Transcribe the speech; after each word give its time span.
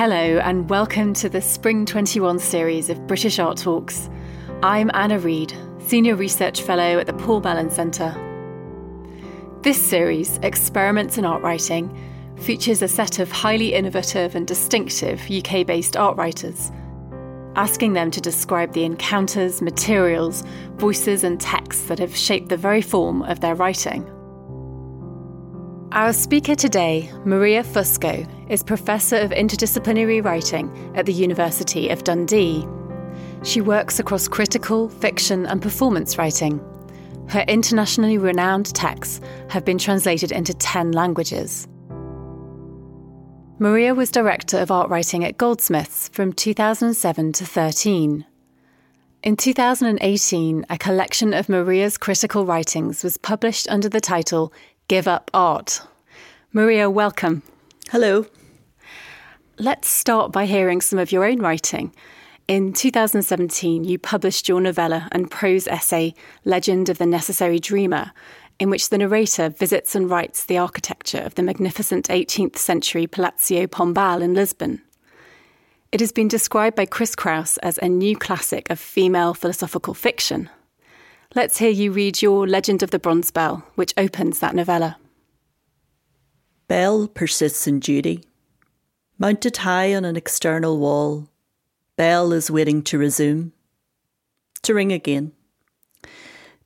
Hello, 0.00 0.38
and 0.38 0.70
welcome 0.70 1.12
to 1.12 1.28
the 1.28 1.42
Spring 1.42 1.84
21 1.84 2.38
series 2.38 2.88
of 2.88 3.06
British 3.06 3.38
Art 3.38 3.58
Talks. 3.58 4.08
I'm 4.62 4.90
Anna 4.94 5.18
Reid, 5.18 5.52
Senior 5.78 6.16
Research 6.16 6.62
Fellow 6.62 6.98
at 6.98 7.06
the 7.06 7.12
Paul 7.12 7.42
Mellon 7.42 7.68
Centre. 7.68 8.16
This 9.60 9.76
series, 9.76 10.38
Experiments 10.38 11.18
in 11.18 11.26
Art 11.26 11.42
Writing, 11.42 11.94
features 12.38 12.80
a 12.80 12.88
set 12.88 13.18
of 13.18 13.30
highly 13.30 13.74
innovative 13.74 14.34
and 14.34 14.46
distinctive 14.46 15.20
UK 15.30 15.66
based 15.66 15.98
art 15.98 16.16
writers, 16.16 16.72
asking 17.54 17.92
them 17.92 18.10
to 18.10 18.22
describe 18.22 18.72
the 18.72 18.84
encounters, 18.84 19.60
materials, 19.60 20.44
voices, 20.76 21.24
and 21.24 21.38
texts 21.38 21.88
that 21.88 21.98
have 21.98 22.16
shaped 22.16 22.48
the 22.48 22.56
very 22.56 22.80
form 22.80 23.20
of 23.24 23.40
their 23.40 23.54
writing. 23.54 24.10
Our 25.92 26.12
speaker 26.12 26.54
today, 26.54 27.10
Maria 27.24 27.64
Fusco, 27.64 28.24
is 28.48 28.62
Professor 28.62 29.16
of 29.16 29.32
Interdisciplinary 29.32 30.24
Writing 30.24 30.70
at 30.94 31.04
the 31.04 31.12
University 31.12 31.88
of 31.88 32.04
Dundee. 32.04 32.64
She 33.42 33.60
works 33.60 33.98
across 33.98 34.28
critical, 34.28 34.88
fiction, 34.88 35.46
and 35.46 35.60
performance 35.60 36.16
writing. 36.16 36.60
Her 37.26 37.44
internationally 37.48 38.18
renowned 38.18 38.72
texts 38.72 39.20
have 39.48 39.64
been 39.64 39.78
translated 39.78 40.30
into 40.30 40.54
10 40.54 40.92
languages. 40.92 41.66
Maria 43.58 43.92
was 43.92 44.12
Director 44.12 44.58
of 44.58 44.70
Art 44.70 44.90
Writing 44.90 45.24
at 45.24 45.38
Goldsmiths 45.38 46.08
from 46.10 46.32
2007 46.32 47.32
to 47.32 47.44
13. 47.44 48.24
In 49.24 49.36
2018, 49.36 50.66
a 50.70 50.78
collection 50.78 51.34
of 51.34 51.48
Maria's 51.48 51.98
critical 51.98 52.46
writings 52.46 53.02
was 53.02 53.16
published 53.16 53.68
under 53.68 53.88
the 53.88 54.00
title 54.00 54.52
Give 54.90 55.06
Up 55.06 55.30
Art. 55.32 55.82
Maria, 56.52 56.90
welcome. 56.90 57.44
Hello. 57.90 58.26
Let's 59.56 59.88
start 59.88 60.32
by 60.32 60.46
hearing 60.46 60.80
some 60.80 60.98
of 60.98 61.12
your 61.12 61.24
own 61.24 61.38
writing. 61.38 61.94
In 62.48 62.72
2017, 62.72 63.84
you 63.84 64.00
published 64.00 64.48
your 64.48 64.60
novella 64.60 65.08
and 65.12 65.30
prose 65.30 65.68
essay, 65.68 66.12
Legend 66.44 66.88
of 66.88 66.98
the 66.98 67.06
Necessary 67.06 67.60
Dreamer, 67.60 68.10
in 68.58 68.68
which 68.68 68.88
the 68.88 68.98
narrator 68.98 69.48
visits 69.48 69.94
and 69.94 70.10
writes 70.10 70.44
the 70.44 70.58
architecture 70.58 71.20
of 71.20 71.36
the 71.36 71.44
magnificent 71.44 72.08
18th 72.08 72.56
century 72.56 73.06
Palazzo 73.06 73.68
Pombal 73.68 74.20
in 74.20 74.34
Lisbon. 74.34 74.82
It 75.92 76.00
has 76.00 76.10
been 76.10 76.26
described 76.26 76.74
by 76.74 76.86
Chris 76.86 77.14
Kraus 77.14 77.58
as 77.58 77.78
a 77.78 77.88
new 77.88 78.16
classic 78.16 78.68
of 78.70 78.80
female 78.80 79.34
philosophical 79.34 79.94
fiction. 79.94 80.50
Let's 81.36 81.58
hear 81.58 81.70
you 81.70 81.92
read 81.92 82.20
your 82.20 82.48
Legend 82.48 82.82
of 82.82 82.90
the 82.90 82.98
Bronze 82.98 83.30
Bell, 83.30 83.64
which 83.76 83.94
opens 83.96 84.40
that 84.40 84.56
novella. 84.56 84.96
Bell 86.70 87.08
persists 87.08 87.66
in 87.66 87.80
duty. 87.80 88.22
Mounted 89.18 89.56
high 89.56 89.92
on 89.92 90.04
an 90.04 90.14
external 90.14 90.78
wall, 90.78 91.28
Bell 91.96 92.32
is 92.32 92.48
waiting 92.48 92.80
to 92.84 92.96
resume, 92.96 93.52
to 94.62 94.72
ring 94.72 94.92
again. 94.92 95.32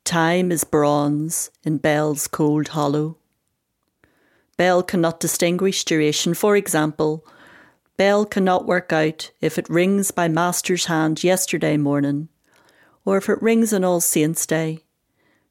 Time 0.05 0.52
is 0.52 0.62
bronze 0.62 1.50
in 1.62 1.78
Bell's 1.78 2.28
cold 2.28 2.69
hollow. 2.69 3.16
Bell 4.58 4.82
cannot 4.82 5.20
distinguish 5.20 5.86
duration. 5.86 6.34
For 6.34 6.55
example, 6.55 7.27
Bell 7.97 8.27
cannot 8.27 8.66
work 8.66 8.92
out 8.92 9.30
if 9.41 9.56
it 9.56 9.70
rings 9.70 10.10
by 10.10 10.28
Master's 10.28 10.84
hand 10.84 11.25
yesterday 11.25 11.78
morning 11.78 12.28
or 13.06 13.16
if 13.16 13.30
it 13.30 13.41
rings 13.41 13.72
on 13.72 13.84
All 13.84 14.02
Saints' 14.02 14.44
Day, 14.44 14.80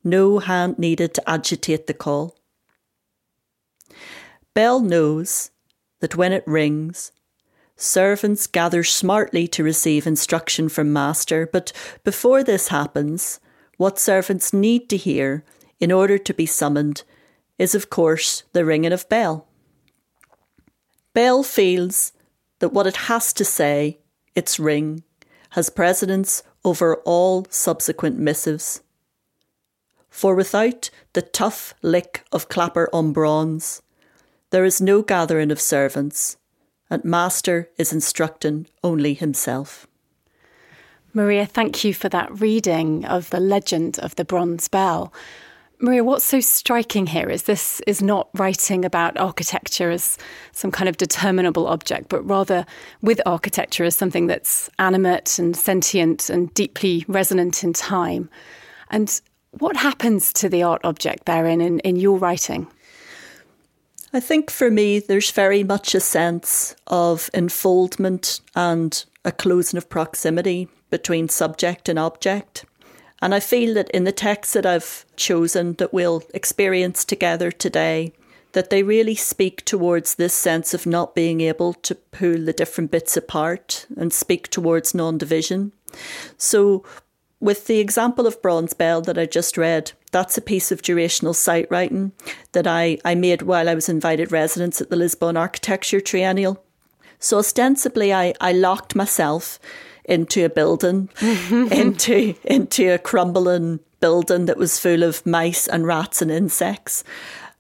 no 0.04 0.38
hand 0.38 0.78
needed 0.78 1.16
to 1.16 1.28
agitate 1.28 1.88
the 1.88 1.96
call. 1.96 2.38
Bell 4.54 4.80
knows 4.80 5.52
that 6.00 6.16
when 6.16 6.32
it 6.32 6.44
rings, 6.46 7.12
servants 7.76 8.46
gather 8.46 8.84
smartly 8.84 9.48
to 9.48 9.64
receive 9.64 10.06
instruction 10.06 10.70
from 10.70 10.94
Master, 10.94 11.48
but 11.52 11.72
before 12.04 12.44
this 12.44 12.68
happens, 12.68 13.40
what 13.78 13.98
servants 13.98 14.54
need 14.54 14.90
to 14.90 14.98
hear 14.98 15.44
in 15.80 15.92
order 15.92 16.18
to 16.18 16.34
be 16.34 16.46
summoned 16.46 17.04
is, 17.58 17.74
of 17.74 17.90
course, 17.90 18.44
the 18.54 18.66
ringing 18.66 18.94
of 18.94 19.10
bell. 19.10 19.48
Bell 21.14 21.44
feels 21.44 22.14
that 22.60 22.74
what 22.74 22.88
it 22.88 22.96
has 23.08 23.34
to 23.34 23.46
say, 23.46 24.00
its 24.36 24.60
ring, 24.60 25.04
has 25.52 25.70
precedence 25.70 26.44
over 26.64 26.96
all 27.06 27.46
subsequent 27.50 28.18
missives. 28.18 28.82
For 30.10 30.36
without 30.36 30.90
the 31.14 31.22
tough 31.22 31.74
lick 31.82 32.24
of 32.32 32.50
clapper 32.50 32.90
on 32.94 33.14
bronze, 33.14 33.82
there 34.54 34.66
is 34.66 34.80
no 34.80 35.02
gathering 35.02 35.50
of 35.50 35.60
servants, 35.60 36.38
and 36.88 37.04
Master 37.04 37.72
is 37.80 37.92
instructing 37.92 38.68
only 38.84 39.16
himself. 39.16 39.88
Maria, 41.12 41.48
thank 41.48 41.84
you 41.84 41.92
for 41.92 42.08
that 42.10 42.40
reading 42.40 43.04
of 43.04 43.32
the 43.32 43.40
legend 43.40 43.98
of 43.98 44.16
the 44.16 44.24
Bronze 44.24 44.68
Bell. 44.68 45.12
Maria, 45.80 46.04
what's 46.04 46.24
so 46.24 46.40
striking 46.40 47.08
here 47.08 47.32
is 47.32 47.44
this 47.44 47.80
is 47.88 48.04
not 48.04 48.30
writing 48.36 48.86
about 48.86 49.18
architecture 49.18 49.90
as 49.90 50.20
some 50.52 50.70
kind 50.70 50.88
of 50.88 50.98
determinable 50.98 51.66
object, 51.66 52.08
but 52.08 52.22
rather 52.22 52.64
with 53.02 53.20
architecture 53.26 53.86
as 53.86 53.96
something 53.96 54.28
that's 54.28 54.70
animate 54.78 55.40
and 55.40 55.58
sentient 55.58 56.30
and 56.30 56.54
deeply 56.54 57.06
resonant 57.08 57.64
in 57.64 57.74
time. 57.74 58.30
And 58.92 59.20
what 59.58 59.78
happens 59.78 60.32
to 60.34 60.48
the 60.48 60.62
art 60.62 60.82
object 60.84 61.26
therein 61.26 61.60
in, 61.60 61.80
in 61.80 61.96
your 61.96 62.20
writing? 62.20 62.68
I 64.16 64.20
think 64.20 64.52
for 64.52 64.70
me, 64.70 65.00
there's 65.00 65.32
very 65.32 65.64
much 65.64 65.96
a 65.96 66.00
sense 66.00 66.76
of 66.86 67.32
enfoldment 67.34 68.42
and 68.56 69.04
a 69.26 69.32
closing 69.32 69.78
of 69.78 69.90
proximity 69.90 70.68
between 70.92 71.30
subject 71.30 71.90
and 71.90 71.98
object. 71.98 72.64
And 73.24 73.34
I 73.34 73.40
feel 73.40 73.74
that 73.74 73.90
in 73.90 74.04
the 74.04 74.12
texts 74.12 74.54
that 74.54 74.68
I've 74.68 75.06
chosen 75.16 75.74
that 75.74 75.94
we'll 75.94 76.22
experience 76.34 77.04
together 77.04 77.52
today, 77.52 78.14
that 78.52 78.70
they 78.70 78.84
really 78.84 79.16
speak 79.16 79.66
towards 79.66 80.16
this 80.16 80.34
sense 80.36 80.76
of 80.76 80.86
not 80.86 81.16
being 81.16 81.42
able 81.42 81.74
to 81.74 81.96
pull 81.96 82.38
the 82.38 82.54
different 82.54 82.92
bits 82.92 83.18
apart 83.18 83.88
and 83.98 84.14
speak 84.14 84.48
towards 84.50 84.94
non 84.94 85.18
division. 85.18 85.72
So, 86.38 86.84
with 87.40 87.66
the 87.66 87.80
example 87.80 88.28
of 88.28 88.42
Bronze 88.44 88.74
Bell 88.74 89.02
that 89.02 89.18
I 89.18 89.26
just 89.26 89.58
read, 89.58 89.94
that's 90.14 90.38
a 90.38 90.42
piece 90.42 90.72
of 90.72 90.82
durational 90.82 91.36
site 91.36 91.68
writing 91.70 92.14
that 92.54 92.68
I, 92.68 93.00
I 93.04 93.16
made 93.16 93.42
while 93.42 93.68
I 93.68 93.76
was 93.76 93.90
invited 93.90 94.32
residence 94.32 94.80
at 94.80 94.90
the 94.90 94.96
Lisbon 94.96 95.36
Architecture 95.36 96.00
Triennial. 96.00 96.64
So 97.20 97.40
ostensibly, 97.40 98.14
I, 98.14 98.34
I 98.40 98.54
locked 98.54 98.96
myself 98.96 99.60
into 100.06 100.46
a 100.46 100.50
building, 100.50 101.10
into 101.22 102.36
into 102.44 102.94
a 102.94 102.98
crumbling 102.98 103.80
building 104.00 104.46
that 104.46 104.58
was 104.58 104.80
full 104.80 105.04
of 105.04 105.26
mice 105.26 105.68
and 105.68 105.88
rats 105.88 106.22
and 106.22 106.30
insects 106.30 107.04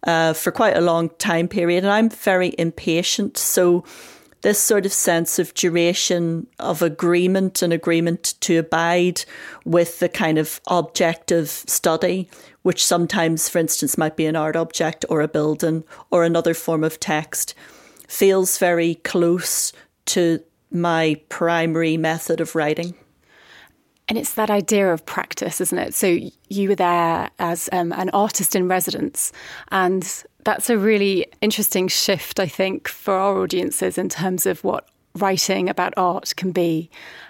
uh, 0.05 0.33
for 0.33 0.51
quite 0.51 0.75
a 0.75 0.81
long 0.81 1.09
time 1.17 1.47
period. 1.47 1.83
And 1.83 1.91
I'm 1.91 2.09
very 2.09 2.53
impatient, 2.57 3.37
so 3.37 3.83
this 4.43 4.59
sort 4.59 4.85
of 4.85 4.93
sense 4.93 5.39
of 5.39 5.53
duration 5.53 6.47
of 6.59 6.81
agreement 6.81 7.61
and 7.61 7.73
agreement 7.73 8.35
to 8.41 8.57
abide 8.57 9.23
with 9.65 9.99
the 9.99 10.09
kind 10.09 10.37
of 10.37 10.61
objective 10.67 11.49
study, 11.49 12.29
which 12.61 12.85
sometimes, 12.85 13.49
for 13.49 13.59
instance, 13.59 13.97
might 13.97 14.15
be 14.15 14.25
an 14.25 14.35
art 14.35 14.55
object 14.55 15.05
or 15.09 15.21
a 15.21 15.27
building 15.27 15.83
or 16.11 16.23
another 16.23 16.53
form 16.53 16.83
of 16.83 16.99
text, 16.99 17.55
feels 18.07 18.57
very 18.57 18.95
close 18.95 19.73
to 20.05 20.43
my 20.69 21.19
primary 21.29 21.95
method 21.95 22.41
of 22.41 22.53
writing. 22.53 22.93
And 24.09 24.17
it's 24.17 24.33
that 24.33 24.49
idea 24.49 24.91
of 24.91 25.05
practice, 25.05 25.61
isn't 25.61 25.77
it? 25.77 25.93
So 25.93 26.19
you 26.49 26.69
were 26.69 26.75
there 26.75 27.29
as 27.39 27.69
um, 27.71 27.93
an 27.93 28.09
artist 28.09 28.55
in 28.55 28.67
residence, 28.67 29.31
and 29.71 30.03
that's 30.43 30.69
a 30.69 30.77
really 30.77 31.27
interesting 31.41 31.87
shift, 31.87 32.39
I 32.39 32.47
think, 32.47 32.87
for 32.87 33.13
our 33.13 33.41
audiences 33.41 33.97
in 33.97 34.09
terms 34.09 34.45
of 34.45 34.63
what 34.63 34.87
writing 35.15 35.69
about 35.69 35.93
art 35.97 36.33
can 36.35 36.51
be. 36.51 36.89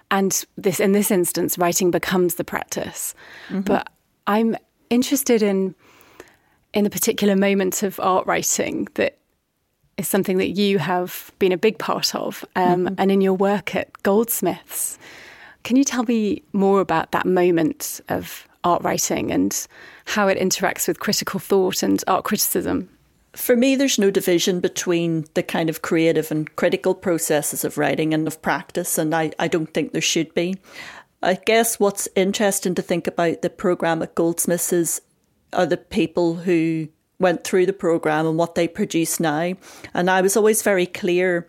And 0.09 0.43
this, 0.57 0.79
in 0.79 0.91
this 0.91 1.11
instance, 1.11 1.57
writing 1.57 1.91
becomes 1.91 2.35
the 2.35 2.43
practice. 2.43 3.15
Mm-hmm. 3.49 3.61
But 3.61 3.89
I'm 4.27 4.55
interested 4.89 5.41
in 5.41 5.75
in 6.73 6.83
the 6.83 6.89
particular 6.89 7.35
moment 7.35 7.83
of 7.83 7.99
art 7.99 8.25
writing 8.25 8.87
that 8.95 9.17
is 9.97 10.07
something 10.07 10.37
that 10.37 10.49
you 10.49 10.79
have 10.79 11.31
been 11.37 11.51
a 11.51 11.57
big 11.57 11.77
part 11.77 12.15
of, 12.15 12.43
um, 12.55 12.85
mm-hmm. 12.85 12.95
and 12.97 13.11
in 13.11 13.21
your 13.21 13.33
work 13.33 13.75
at 13.75 14.01
Goldsmiths. 14.01 14.97
Can 15.63 15.75
you 15.75 15.83
tell 15.83 16.03
me 16.03 16.41
more 16.51 16.81
about 16.81 17.11
that 17.11 17.27
moment 17.27 18.01
of 18.09 18.47
art 18.63 18.83
writing 18.83 19.31
and 19.31 19.67
how 20.05 20.27
it 20.27 20.37
interacts 20.39 20.87
with 20.87 20.99
critical 20.99 21.39
thought 21.39 21.83
and 21.83 22.03
art 22.07 22.23
criticism? 22.23 22.89
For 23.33 23.55
me, 23.55 23.75
there's 23.75 23.97
no 23.97 24.11
division 24.11 24.59
between 24.59 25.25
the 25.33 25.43
kind 25.43 25.69
of 25.69 25.81
creative 25.81 26.31
and 26.31 26.55
critical 26.55 26.93
processes 26.93 27.65
of 27.65 27.77
writing 27.77 28.13
and 28.13 28.27
of 28.27 28.41
practice, 28.41 28.97
and 28.97 29.13
I, 29.13 29.31
I 29.39 29.47
don't 29.47 29.73
think 29.73 29.91
there 29.91 30.01
should 30.01 30.33
be. 30.33 30.57
I 31.21 31.35
guess 31.35 31.79
what's 31.79 32.07
interesting 32.15 32.75
to 32.75 32.81
think 32.81 33.07
about 33.07 33.41
the 33.41 33.49
programme 33.49 34.01
at 34.03 34.13
Goldsmiths 34.13 34.73
is 34.73 35.01
are 35.53 35.65
the 35.65 35.77
people 35.77 36.35
who 36.35 36.89
went 37.19 37.43
through 37.43 37.65
the 37.65 37.73
program 37.73 38.27
and 38.27 38.37
what 38.37 38.55
they 38.55 38.67
produce 38.67 39.19
now. 39.19 39.53
And 39.93 40.09
I 40.09 40.21
was 40.21 40.35
always 40.35 40.61
very 40.61 40.85
clear 40.85 41.47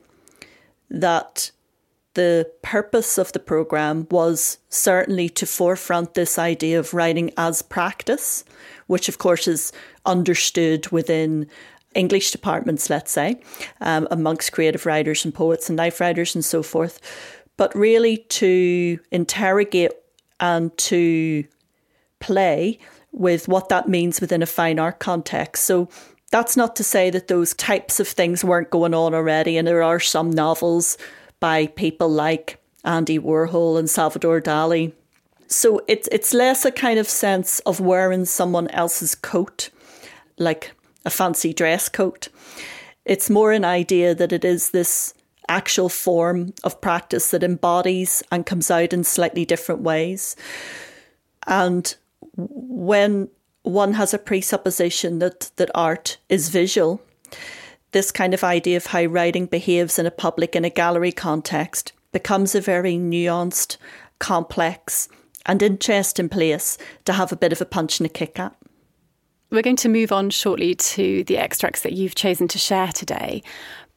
that 0.90 1.50
the 2.14 2.48
purpose 2.62 3.18
of 3.18 3.32
the 3.32 3.40
program 3.40 4.06
was 4.10 4.58
certainly 4.68 5.28
to 5.30 5.46
forefront 5.46 6.14
this 6.14 6.38
idea 6.38 6.78
of 6.78 6.94
writing 6.94 7.32
as 7.36 7.60
practice, 7.60 8.44
which 8.86 9.08
of 9.08 9.18
course 9.18 9.48
is 9.48 9.72
understood 10.06 10.86
within 10.92 11.48
English 11.94 12.30
departments, 12.30 12.90
let's 12.90 13.12
say, 13.12 13.40
um, 13.80 14.08
amongst 14.10 14.52
creative 14.52 14.86
writers 14.86 15.24
and 15.24 15.34
poets 15.34 15.68
and 15.68 15.78
life 15.78 16.00
writers 16.00 16.34
and 16.34 16.44
so 16.44 16.62
forth, 16.62 17.00
but 17.56 17.74
really 17.74 18.18
to 18.28 18.98
interrogate 19.10 19.92
and 20.40 20.76
to 20.76 21.44
play 22.20 22.78
with 23.12 23.48
what 23.48 23.68
that 23.68 23.88
means 23.88 24.20
within 24.20 24.42
a 24.42 24.46
fine 24.46 24.78
art 24.78 24.98
context. 24.98 25.64
So 25.64 25.88
that's 26.30 26.56
not 26.56 26.74
to 26.76 26.84
say 26.84 27.10
that 27.10 27.28
those 27.28 27.54
types 27.54 28.00
of 28.00 28.08
things 28.08 28.42
weren't 28.42 28.70
going 28.70 28.94
on 28.94 29.14
already, 29.14 29.56
and 29.56 29.68
there 29.68 29.82
are 29.82 30.00
some 30.00 30.30
novels 30.30 30.98
by 31.38 31.68
people 31.68 32.08
like 32.08 32.58
Andy 32.84 33.18
Warhol 33.18 33.78
and 33.78 33.88
Salvador 33.88 34.40
Dali. 34.40 34.92
So 35.46 35.80
it's 35.86 36.08
it's 36.10 36.34
less 36.34 36.64
a 36.64 36.72
kind 36.72 36.98
of 36.98 37.08
sense 37.08 37.60
of 37.60 37.78
wearing 37.78 38.24
someone 38.24 38.68
else's 38.68 39.14
coat, 39.14 39.70
like 40.38 40.72
a 41.04 41.10
fancy 41.10 41.52
dress 41.52 41.88
coat. 41.88 42.28
It's 43.04 43.28
more 43.30 43.52
an 43.52 43.64
idea 43.64 44.14
that 44.14 44.32
it 44.32 44.44
is 44.44 44.70
this 44.70 45.14
actual 45.48 45.88
form 45.88 46.54
of 46.64 46.80
practice 46.80 47.30
that 47.30 47.42
embodies 47.42 48.22
and 48.30 48.46
comes 48.46 48.70
out 48.70 48.92
in 48.92 49.04
slightly 49.04 49.44
different 49.44 49.82
ways. 49.82 50.36
And 51.46 51.94
when 52.36 53.28
one 53.62 53.94
has 53.94 54.14
a 54.14 54.18
presupposition 54.18 55.18
that, 55.18 55.50
that 55.56 55.70
art 55.74 56.18
is 56.28 56.48
visual, 56.48 57.02
this 57.92 58.10
kind 58.10 58.34
of 58.34 58.42
idea 58.42 58.76
of 58.76 58.86
how 58.86 59.04
writing 59.04 59.46
behaves 59.46 59.98
in 59.98 60.06
a 60.06 60.10
public 60.10 60.56
in 60.56 60.64
a 60.64 60.70
gallery 60.70 61.12
context 61.12 61.92
becomes 62.12 62.54
a 62.54 62.60
very 62.60 62.94
nuanced, 62.94 63.76
complex, 64.18 65.08
and 65.46 65.62
interesting 65.62 66.28
place 66.28 66.78
to 67.04 67.12
have 67.12 67.32
a 67.32 67.36
bit 67.36 67.52
of 67.52 67.60
a 67.60 67.66
punch 67.66 68.00
and 68.00 68.06
a 68.06 68.08
kick 68.08 68.38
at. 68.38 68.54
We're 69.50 69.62
going 69.62 69.76
to 69.76 69.88
move 69.88 70.10
on 70.10 70.30
shortly 70.30 70.74
to 70.74 71.24
the 71.24 71.38
extracts 71.38 71.82
that 71.82 71.92
you've 71.92 72.14
chosen 72.14 72.48
to 72.48 72.58
share 72.58 72.88
today. 72.88 73.42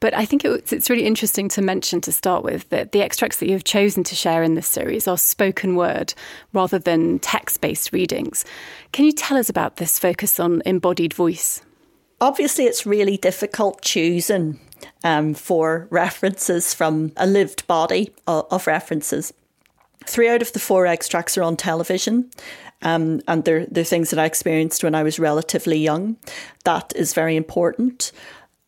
But 0.00 0.14
I 0.14 0.24
think 0.24 0.44
it's 0.44 0.88
really 0.88 1.06
interesting 1.06 1.48
to 1.50 1.62
mention 1.62 2.00
to 2.02 2.12
start 2.12 2.44
with 2.44 2.68
that 2.68 2.92
the 2.92 3.02
extracts 3.02 3.38
that 3.38 3.48
you've 3.48 3.64
chosen 3.64 4.04
to 4.04 4.14
share 4.14 4.44
in 4.44 4.54
this 4.54 4.68
series 4.68 5.08
are 5.08 5.18
spoken 5.18 5.74
word 5.74 6.14
rather 6.52 6.78
than 6.78 7.18
text 7.18 7.60
based 7.60 7.92
readings. 7.92 8.44
Can 8.92 9.04
you 9.04 9.12
tell 9.12 9.36
us 9.36 9.48
about 9.48 9.76
this 9.76 9.98
focus 9.98 10.38
on 10.38 10.62
embodied 10.64 11.14
voice? 11.14 11.62
Obviously, 12.20 12.64
it's 12.64 12.86
really 12.86 13.16
difficult 13.16 13.82
choosing 13.82 14.60
um, 15.02 15.34
for 15.34 15.88
references 15.90 16.74
from 16.74 17.12
a 17.16 17.26
lived 17.26 17.66
body 17.66 18.12
of, 18.26 18.46
of 18.50 18.66
references. 18.68 19.32
Three 20.08 20.28
out 20.28 20.42
of 20.42 20.52
the 20.52 20.58
four 20.58 20.86
extracts 20.86 21.36
are 21.36 21.42
on 21.42 21.56
television. 21.56 22.30
Um, 22.80 23.20
and 23.28 23.44
they're, 23.44 23.66
they're 23.66 23.84
things 23.84 24.10
that 24.10 24.18
I 24.18 24.24
experienced 24.24 24.82
when 24.82 24.94
I 24.94 25.02
was 25.02 25.18
relatively 25.18 25.78
young. 25.78 26.16
That 26.64 26.92
is 26.96 27.12
very 27.12 27.36
important. 27.36 28.12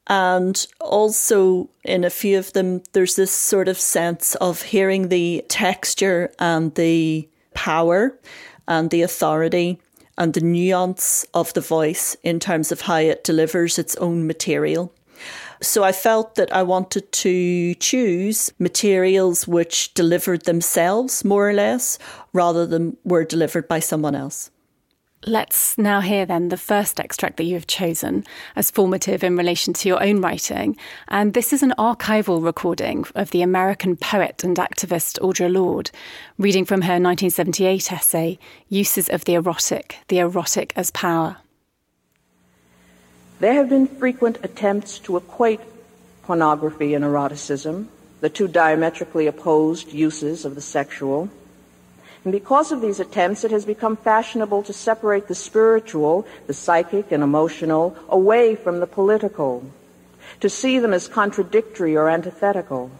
And 0.08 0.66
also, 0.80 1.70
in 1.84 2.04
a 2.04 2.10
few 2.10 2.38
of 2.38 2.52
them, 2.52 2.82
there's 2.92 3.14
this 3.14 3.30
sort 3.30 3.68
of 3.68 3.78
sense 3.78 4.34
of 4.36 4.62
hearing 4.62 5.08
the 5.08 5.44
texture 5.48 6.32
and 6.38 6.74
the 6.74 7.28
power 7.54 8.18
and 8.66 8.90
the 8.90 9.02
authority 9.02 9.80
and 10.18 10.34
the 10.34 10.40
nuance 10.40 11.24
of 11.32 11.54
the 11.54 11.60
voice 11.60 12.16
in 12.22 12.40
terms 12.40 12.72
of 12.72 12.82
how 12.82 12.96
it 12.96 13.24
delivers 13.24 13.78
its 13.78 13.96
own 13.96 14.26
material. 14.26 14.92
So 15.62 15.84
I 15.84 15.92
felt 15.92 16.36
that 16.36 16.52
I 16.54 16.62
wanted 16.62 17.12
to 17.12 17.74
choose 17.74 18.50
materials 18.58 19.46
which 19.46 19.92
delivered 19.92 20.46
themselves, 20.46 21.24
more 21.24 21.50
or 21.50 21.52
less, 21.52 21.98
rather 22.32 22.66
than 22.66 22.96
were 23.04 23.24
delivered 23.24 23.68
by 23.68 23.80
someone 23.80 24.14
else. 24.14 24.50
Let's 25.26 25.76
now 25.76 26.00
hear 26.00 26.24
then 26.24 26.48
the 26.48 26.56
first 26.56 26.98
extract 26.98 27.36
that 27.36 27.44
you 27.44 27.52
have 27.52 27.66
chosen 27.66 28.24
as 28.56 28.70
formative 28.70 29.22
in 29.22 29.36
relation 29.36 29.74
to 29.74 29.88
your 29.88 30.02
own 30.02 30.22
writing. 30.22 30.78
And 31.08 31.34
this 31.34 31.52
is 31.52 31.62
an 31.62 31.74
archival 31.76 32.42
recording 32.42 33.04
of 33.14 33.30
the 33.30 33.42
American 33.42 33.96
poet 33.96 34.42
and 34.42 34.56
activist 34.56 35.20
Audre 35.20 35.52
Lorde, 35.52 35.90
reading 36.38 36.64
from 36.64 36.80
her 36.82 36.94
1978 36.94 37.92
essay, 37.92 38.38
Uses 38.70 39.10
of 39.10 39.26
the 39.26 39.34
Erotic, 39.34 39.96
the 40.08 40.20
Erotic 40.20 40.72
as 40.74 40.90
Power. 40.90 41.36
There 43.40 43.54
have 43.54 43.70
been 43.70 43.86
frequent 43.86 44.38
attempts 44.42 44.98
to 45.00 45.16
equate 45.16 45.60
pornography 46.24 46.92
and 46.92 47.02
eroticism, 47.02 47.88
the 48.20 48.28
two 48.28 48.46
diametrically 48.46 49.26
opposed 49.26 49.94
uses 49.94 50.44
of 50.44 50.54
the 50.54 50.60
sexual. 50.60 51.30
And 52.22 52.32
because 52.32 52.70
of 52.70 52.82
these 52.82 53.00
attempts, 53.00 53.42
it 53.42 53.50
has 53.50 53.64
become 53.64 53.96
fashionable 53.96 54.62
to 54.64 54.74
separate 54.74 55.26
the 55.26 55.34
spiritual, 55.34 56.26
the 56.46 56.52
psychic 56.52 57.10
and 57.12 57.22
emotional, 57.22 57.96
away 58.10 58.56
from 58.56 58.78
the 58.78 58.86
political, 58.86 59.64
to 60.40 60.50
see 60.50 60.78
them 60.78 60.92
as 60.92 61.08
contradictory 61.08 61.96
or 61.96 62.10
antithetical. 62.10 62.90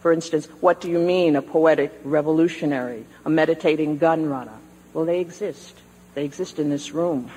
For 0.00 0.10
instance, 0.10 0.46
what 0.60 0.80
do 0.80 0.90
you 0.90 0.98
mean 0.98 1.36
a 1.36 1.42
poetic 1.42 1.92
revolutionary, 2.02 3.04
a 3.26 3.30
meditating 3.30 3.98
gun 3.98 4.24
runner? 4.26 4.56
Well, 4.94 5.04
they 5.04 5.20
exist. 5.20 5.76
They 6.14 6.24
exist 6.24 6.58
in 6.58 6.70
this 6.70 6.92
room. 6.92 7.30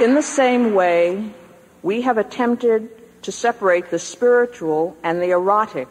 In 0.00 0.14
the 0.14 0.22
same 0.22 0.72
way, 0.72 1.30
we 1.82 2.00
have 2.00 2.16
attempted 2.16 2.88
to 3.22 3.30
separate 3.30 3.90
the 3.90 3.98
spiritual 3.98 4.96
and 5.02 5.20
the 5.20 5.32
erotic, 5.32 5.88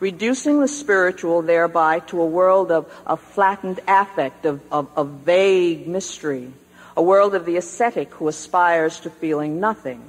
reducing 0.00 0.60
the 0.60 0.68
spiritual 0.68 1.42
thereby 1.42 1.98
to 1.98 2.22
a 2.22 2.26
world 2.26 2.72
of, 2.72 2.90
of 3.04 3.20
flattened 3.20 3.78
affect, 3.86 4.46
of, 4.46 4.62
of, 4.72 4.88
of 4.96 5.08
vague 5.26 5.86
mystery, 5.86 6.50
a 6.96 7.02
world 7.02 7.34
of 7.34 7.44
the 7.44 7.58
ascetic 7.58 8.14
who 8.14 8.26
aspires 8.26 9.00
to 9.00 9.10
feeling 9.10 9.60
nothing. 9.60 10.02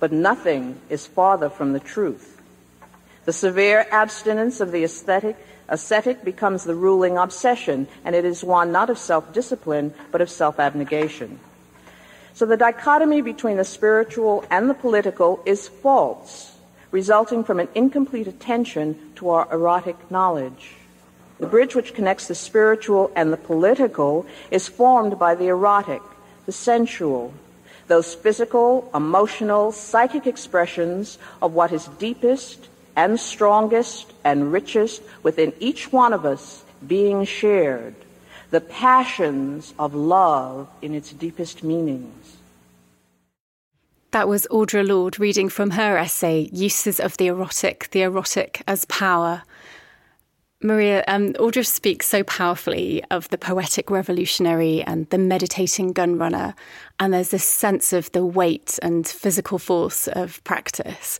But 0.00 0.10
nothing 0.10 0.80
is 0.90 1.06
farther 1.06 1.50
from 1.50 1.74
the 1.74 1.80
truth. 1.80 2.42
The 3.24 3.32
severe 3.32 3.86
abstinence 3.92 4.60
of 4.60 4.72
the 4.72 4.82
aesthetic 4.82 5.36
ascetic 5.68 6.24
becomes 6.24 6.64
the 6.64 6.74
ruling 6.74 7.18
obsession, 7.18 7.86
and 8.04 8.16
it 8.16 8.24
is 8.24 8.42
one 8.42 8.72
not 8.72 8.90
of 8.90 8.98
self 8.98 9.32
discipline, 9.32 9.94
but 10.10 10.20
of 10.20 10.28
self 10.28 10.58
abnegation. 10.58 11.38
So 12.34 12.46
the 12.46 12.56
dichotomy 12.56 13.20
between 13.20 13.58
the 13.58 13.64
spiritual 13.64 14.44
and 14.50 14.68
the 14.68 14.74
political 14.74 15.40
is 15.46 15.68
false, 15.68 16.56
resulting 16.90 17.44
from 17.44 17.60
an 17.60 17.68
incomplete 17.76 18.26
attention 18.26 18.98
to 19.16 19.30
our 19.30 19.48
erotic 19.52 20.10
knowledge. 20.10 20.74
The 21.38 21.46
bridge 21.46 21.76
which 21.76 21.94
connects 21.94 22.26
the 22.26 22.34
spiritual 22.34 23.12
and 23.14 23.32
the 23.32 23.36
political 23.36 24.26
is 24.50 24.66
formed 24.66 25.16
by 25.16 25.36
the 25.36 25.46
erotic, 25.46 26.02
the 26.46 26.52
sensual, 26.52 27.32
those 27.86 28.14
physical, 28.14 28.90
emotional, 28.92 29.70
psychic 29.70 30.26
expressions 30.26 31.18
of 31.40 31.54
what 31.54 31.72
is 31.72 31.86
deepest 31.98 32.68
and 32.96 33.18
strongest 33.20 34.12
and 34.24 34.52
richest 34.52 35.02
within 35.22 35.52
each 35.60 35.92
one 35.92 36.12
of 36.12 36.24
us 36.24 36.64
being 36.86 37.24
shared, 37.24 37.94
the 38.50 38.60
passions 38.60 39.74
of 39.78 39.94
love 39.94 40.68
in 40.82 40.94
its 40.94 41.12
deepest 41.12 41.62
meanings. 41.62 42.36
That 44.12 44.28
was 44.28 44.46
Audre 44.50 44.86
Lorde 44.86 45.18
reading 45.18 45.48
from 45.48 45.70
her 45.70 45.96
essay, 45.96 46.48
Uses 46.52 47.00
of 47.00 47.16
the 47.16 47.26
Erotic, 47.26 47.90
the 47.90 48.02
Erotic 48.02 48.62
as 48.68 48.84
Power. 48.84 49.42
Maria, 50.62 51.04
um, 51.08 51.32
Audre 51.34 51.66
speaks 51.66 52.06
so 52.06 52.22
powerfully 52.22 53.02
of 53.10 53.28
the 53.30 53.36
poetic 53.36 53.90
revolutionary 53.90 54.82
and 54.84 55.10
the 55.10 55.18
meditating 55.18 55.92
gun 55.92 56.16
runner, 56.16 56.54
and 57.00 57.12
there's 57.12 57.30
this 57.30 57.44
sense 57.44 57.92
of 57.92 58.10
the 58.12 58.24
weight 58.24 58.78
and 58.82 59.06
physical 59.06 59.58
force 59.58 60.08
of 60.08 60.42
practice. 60.44 61.18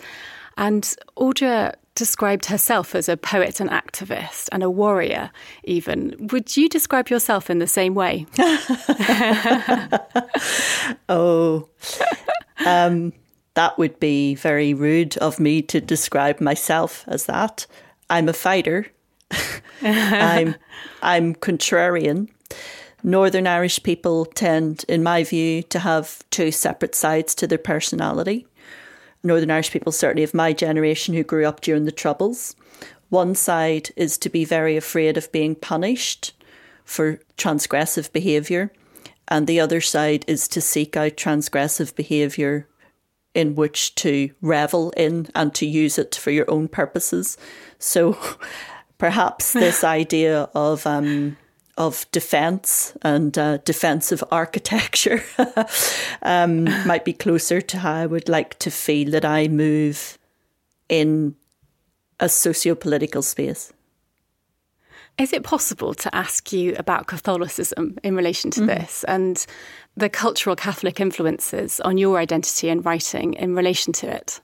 And 0.56 0.84
Audre 1.18 1.74
described 1.94 2.46
herself 2.46 2.94
as 2.94 3.08
a 3.08 3.16
poet 3.16 3.60
and 3.60 3.70
activist 3.70 4.48
and 4.52 4.62
a 4.62 4.70
warrior, 4.70 5.30
even. 5.62 6.28
Would 6.32 6.56
you 6.56 6.68
describe 6.68 7.08
yourself 7.08 7.50
in 7.50 7.58
the 7.58 7.66
same 7.66 7.94
way? 7.94 8.26
oh, 11.08 11.68
um, 12.66 13.12
that 13.54 13.78
would 13.78 13.98
be 14.00 14.34
very 14.34 14.74
rude 14.74 15.16
of 15.18 15.38
me 15.38 15.62
to 15.62 15.80
describe 15.80 16.40
myself 16.40 17.04
as 17.06 17.26
that. 17.26 17.66
I'm 18.10 18.28
a 18.28 18.32
fighter. 18.32 18.86
I'm 19.82 20.56
I'm 21.02 21.34
contrarian. 21.34 22.28
Northern 23.02 23.46
Irish 23.46 23.82
people 23.82 24.24
tend, 24.24 24.84
in 24.88 25.02
my 25.02 25.24
view, 25.24 25.62
to 25.64 25.78
have 25.78 26.24
two 26.30 26.50
separate 26.50 26.94
sides 26.94 27.34
to 27.36 27.46
their 27.46 27.58
personality. 27.58 28.46
Northern 29.24 29.50
Irish 29.50 29.70
people, 29.70 29.92
certainly 29.92 30.22
of 30.22 30.34
my 30.34 30.52
generation 30.52 31.14
who 31.14 31.24
grew 31.24 31.46
up 31.46 31.60
during 31.60 31.84
the 31.84 31.92
Troubles, 31.92 32.54
one 33.08 33.34
side 33.34 33.90
is 33.96 34.18
to 34.18 34.28
be 34.28 34.44
very 34.44 34.76
afraid 34.76 35.16
of 35.16 35.32
being 35.32 35.54
punished 35.54 36.32
for 36.84 37.20
transgressive 37.36 38.12
behaviour 38.12 38.70
and 39.28 39.46
the 39.46 39.60
other 39.60 39.80
side 39.80 40.24
is 40.28 40.48
to 40.48 40.60
seek 40.60 40.96
out 40.96 41.12
transgressive 41.12 41.94
behaviour 41.94 42.68
in 43.34 43.54
which 43.54 43.94
to 43.96 44.30
revel 44.40 44.90
in 44.96 45.28
and 45.34 45.54
to 45.54 45.66
use 45.66 45.98
it 45.98 46.14
for 46.14 46.30
your 46.30 46.48
own 46.50 46.68
purposes. 46.68 47.36
So 47.78 48.16
perhaps 48.98 49.52
this 49.52 49.82
idea 49.84 50.48
of 50.54 50.86
um, 50.86 51.36
of 51.76 52.06
defence 52.12 52.96
and 53.02 53.36
uh, 53.36 53.58
defensive 53.58 54.22
architecture 54.30 55.22
um, 56.22 56.64
might 56.86 57.04
be 57.04 57.12
closer 57.12 57.60
to 57.60 57.78
how 57.78 57.92
I 57.92 58.06
would 58.06 58.28
like 58.28 58.58
to 58.60 58.70
feel 58.70 59.10
that 59.10 59.24
I 59.24 59.48
move 59.48 60.18
in 60.88 61.34
a 62.20 62.28
socio 62.28 62.74
political 62.74 63.22
space. 63.22 63.72
Is 65.16 65.32
it 65.32 65.44
possible 65.44 65.94
to 65.94 66.14
ask 66.14 66.52
you 66.52 66.74
about 66.76 67.06
Catholicism 67.06 67.98
in 68.02 68.16
relation 68.16 68.50
to 68.52 68.62
mm. 68.62 68.66
this 68.66 69.04
and 69.04 69.44
the 69.96 70.08
cultural 70.08 70.56
Catholic 70.56 70.98
influences 70.98 71.78
on 71.80 71.98
your 71.98 72.18
identity 72.18 72.68
and 72.68 72.84
writing 72.84 73.34
in 73.34 73.54
relation 73.54 73.92
to 73.94 74.08
it? 74.08 74.40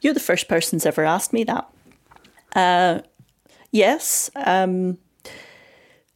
You're 0.00 0.14
the 0.14 0.20
first 0.20 0.48
person 0.48 0.76
who's 0.76 0.86
ever 0.86 1.04
asked 1.04 1.32
me 1.32 1.44
that. 1.44 1.68
Uh, 2.54 3.00
yes. 3.72 4.30
Um, 4.36 4.98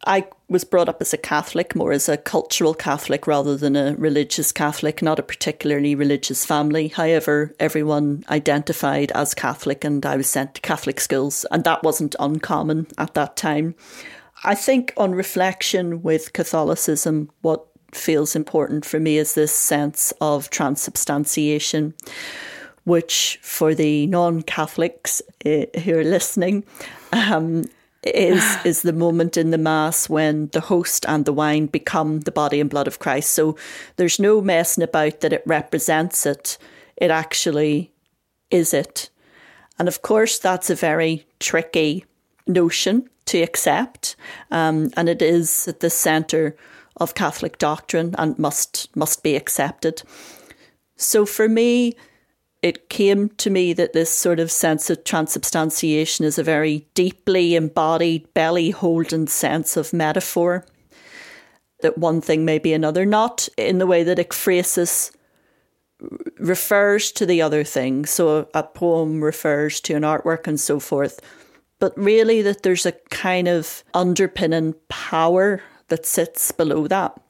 I 0.07 0.29
was 0.49 0.63
brought 0.63 0.89
up 0.89 1.01
as 1.01 1.13
a 1.13 1.19
Catholic, 1.19 1.75
more 1.75 1.91
as 1.91 2.09
a 2.09 2.17
cultural 2.17 2.75
Catholic 2.75 3.27
rather 3.27 3.57
than 3.57 3.75
a 3.75 3.97
religious 3.97 4.53
Catholic, 4.53 5.03
not 5.03 5.19
a 5.19 5.25
particularly 5.25 5.97
religious 5.97 6.47
family. 6.47 6.89
However, 6.89 7.55
everyone 7.59 8.25
identified 8.31 9.11
as 9.13 9.35
Catholic, 9.35 9.83
and 9.85 10.07
I 10.07 10.17
was 10.17 10.29
sent 10.29 10.55
to 10.55 10.61
Catholic 10.61 11.01
schools, 11.01 11.45
and 11.51 11.65
that 11.65 11.83
wasn't 11.83 12.15
uncommon 12.21 12.87
at 12.97 13.15
that 13.15 13.37
time. 13.37 13.75
I 14.45 14.55
think, 14.55 14.93
on 14.97 15.13
reflection 15.13 16.03
with 16.03 16.33
Catholicism, 16.33 17.31
what 17.43 17.67
feels 17.93 18.37
important 18.37 18.85
for 18.85 19.01
me 19.01 19.19
is 19.19 19.35
this 19.35 19.53
sense 19.53 20.13
of 20.21 20.51
transubstantiation 20.51 21.95
which 22.85 23.41
for 23.43 23.75
the 23.75 24.07
non-Catholics 24.07 25.21
uh, 25.45 25.67
who 25.81 25.99
are 25.99 26.05
listening 26.05 26.65
um, 27.13 27.65
is 28.15 28.43
is 28.65 28.83
the 28.83 28.93
moment 28.93 29.37
in 29.37 29.51
the 29.51 29.59
mass 29.59 30.09
when 30.09 30.49
the 30.49 30.61
host 30.61 31.05
and 31.07 31.25
the 31.25 31.33
wine 31.33 31.67
become 31.67 32.21
the 32.21 32.33
body 32.33 32.61
and 32.61 32.71
blood 32.71 32.87
of 32.87 32.99
Christ. 32.99 33.33
So 33.33 33.57
there's 33.97 34.19
no 34.19 34.41
messing 34.41 34.85
about 34.85 35.21
that 35.21 35.33
it 35.33 35.43
represents 35.47 36.27
it. 36.27 36.59
It 36.97 37.11
actually 37.11 37.93
is 38.51 38.73
it. 38.73 39.11
And 39.79 39.89
of 39.89 40.03
course 40.03 40.39
that's 40.39 40.71
a 40.71 40.75
very 40.75 41.27
tricky 41.41 42.05
notion 42.47 43.09
to 43.27 43.43
accept. 43.43 44.17
Um, 44.51 44.91
and 44.97 45.09
it 45.09 45.21
is 45.21 45.69
at 45.69 45.81
the 45.81 45.91
centre 45.91 46.57
of 46.99 47.15
Catholic 47.15 47.59
doctrine 47.59 48.15
and 48.19 48.39
must 48.39 48.95
must 48.97 49.23
be 49.23 49.37
accepted. 49.37 50.03
So 50.97 51.27
for 51.27 51.49
me, 51.49 51.95
it 52.63 52.89
came 52.89 53.29
to 53.31 53.51
me 53.51 53.73
that 53.75 53.93
this 53.93 54.11
sort 54.11 54.41
of 54.41 54.51
sense 54.51 54.91
of 54.91 55.05
transubstantiation 55.05 56.25
is 56.25 56.39
a 56.39 56.43
very 56.43 56.87
deeply 56.95 57.55
embodied, 57.55 58.33
belly 58.35 58.71
holding 58.71 59.27
sense 59.27 59.77
of 59.77 59.93
metaphor. 59.93 60.65
That 61.81 61.99
one 61.99 62.21
thing 62.21 62.45
may 62.45 62.59
be 62.59 62.73
another, 62.73 63.05
not 63.05 63.49
in 63.57 63.79
the 63.79 63.87
way 63.87 64.03
that 64.03 64.19
ekphrasis 64.19 65.15
refers 66.39 67.13
to 67.13 67.27
the 67.27 67.43
other 67.43 67.65
thing. 67.65 68.07
So 68.07 68.49
a 68.55 68.63
poem 68.63 69.23
refers 69.23 69.81
to 69.83 69.95
an 69.95 70.03
artwork 70.03 70.47
and 70.47 70.59
so 70.59 70.81
forth. 70.81 71.21
But 71.79 71.97
really, 71.97 72.41
that 72.43 72.63
there's 72.63 72.87
a 72.87 72.93
kind 73.11 73.49
of 73.49 73.85
underpinning 73.93 74.75
power 74.89 75.63
that 75.89 76.07
sits 76.07 76.51
below 76.51 76.89
that. 76.89 77.21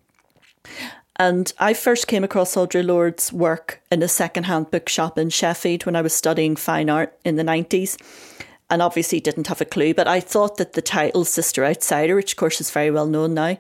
And 1.19 1.53
I 1.59 1.73
first 1.73 2.09
came 2.09 2.25
across 2.25 2.55
Audre 2.57 2.85
Lorde's 2.85 3.33
work 3.33 3.81
in 3.91 4.03
a 4.03 4.09
second-hand 4.09 4.71
bookshop 4.71 5.17
in 5.17 5.31
Sheffield 5.31 5.87
when 5.87 5.97
I 5.97 6.03
was 6.03 6.13
studying 6.13 6.57
fine 6.57 6.91
art 6.91 7.19
in 7.25 7.37
the 7.37 7.43
90s 7.43 7.97
and 8.69 8.83
obviously 8.83 9.21
didn't 9.21 9.47
have 9.47 9.61
a 9.61 9.65
clue. 9.67 9.95
But 9.95 10.09
I 10.09 10.21
thought 10.21 10.57
that 10.57 10.75
the 10.75 10.83
title 10.83 11.25
Sister 11.25 11.65
Outsider, 11.65 12.15
which 12.15 12.33
of 12.33 12.37
course 12.37 12.61
is 12.61 12.71
very 12.71 12.91
well 12.91 13.07
known 13.07 13.35
now, 13.35 13.57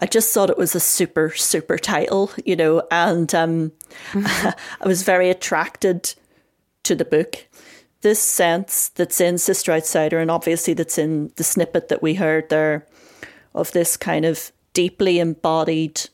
I 0.00 0.06
just 0.06 0.34
thought 0.34 0.50
it 0.50 0.58
was 0.58 0.74
a 0.74 0.80
super, 0.80 1.30
super 1.30 1.78
title, 1.78 2.30
you 2.44 2.56
know, 2.56 2.82
and 2.90 3.32
um, 3.34 3.72
mm-hmm. 4.12 4.48
I 4.82 4.86
was 4.86 5.02
very 5.02 5.30
attracted 5.30 6.14
to 6.84 6.94
the 6.94 7.04
book. 7.04 7.46
This 8.00 8.20
sense 8.20 8.90
that's 8.90 9.20
in 9.20 9.38
Sister 9.38 9.72
Outsider, 9.72 10.18
and 10.18 10.30
obviously 10.30 10.74
that's 10.74 10.98
in 10.98 11.32
the 11.36 11.44
snippet 11.44 11.88
that 11.88 12.02
we 12.02 12.14
heard 12.14 12.48
there 12.48 12.86
of 13.54 13.72
this 13.72 13.96
kind 13.96 14.24
of 14.24 14.52
deeply 14.72 15.18
embodied 15.18 16.08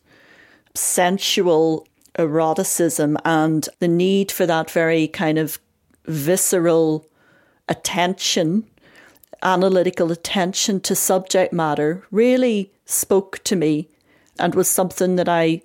sensual 0.75 1.87
eroticism 2.19 3.17
and 3.25 3.69
the 3.79 3.89
need 3.89 4.31
for 4.31 4.47
that 4.47 4.71
very 4.71 5.09
kind 5.09 5.39
of 5.39 5.59
visceral 6.07 7.07
attention, 7.69 8.69
analytical 9.43 10.13
attention 10.13 10.81
to 10.81 10.95
subject 10.95 11.53
matter 11.53 12.05
really 12.11 12.73
spoke 12.85 13.43
to 13.45 13.57
me 13.57 13.89
and 14.39 14.55
was 14.55 14.69
something 14.69 15.17
that 15.17 15.29
I 15.29 15.63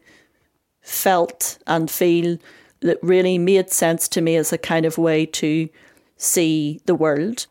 felt 0.81 1.57
and 1.67 1.89
feel 1.89 2.37
that 2.81 2.97
really 3.01 3.37
made 3.37 3.71
sense 3.71 4.07
to 4.07 4.21
me 4.21 4.35
as 4.35 4.53
a 4.53 4.57
kind 4.57 4.85
of 4.85 4.97
way 4.97 5.25
to 5.25 5.69
see 6.17 6.81
the 6.85 6.95
world. 6.95 7.47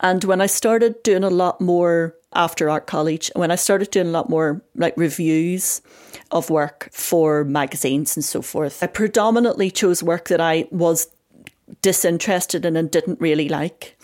And 0.00 0.22
when 0.24 0.40
I 0.40 0.46
started 0.46 1.02
doing 1.02 1.24
a 1.24 1.30
lot 1.30 1.60
more 1.60 2.14
after 2.34 2.70
art 2.70 2.86
college, 2.86 3.30
when 3.34 3.50
I 3.50 3.56
started 3.56 3.90
doing 3.90 4.08
a 4.08 4.10
lot 4.10 4.28
more 4.28 4.62
like 4.74 4.94
reviews 4.96 5.82
of 6.30 6.50
work 6.50 6.88
for 6.92 7.44
magazines 7.44 8.16
and 8.16 8.24
so 8.24 8.42
forth, 8.42 8.82
I 8.82 8.86
predominantly 8.86 9.70
chose 9.70 10.02
work 10.02 10.28
that 10.28 10.40
I 10.40 10.66
was 10.70 11.08
disinterested 11.82 12.64
in 12.64 12.76
and 12.76 12.90
didn't 12.90 13.20
really 13.20 13.48
like 13.48 13.96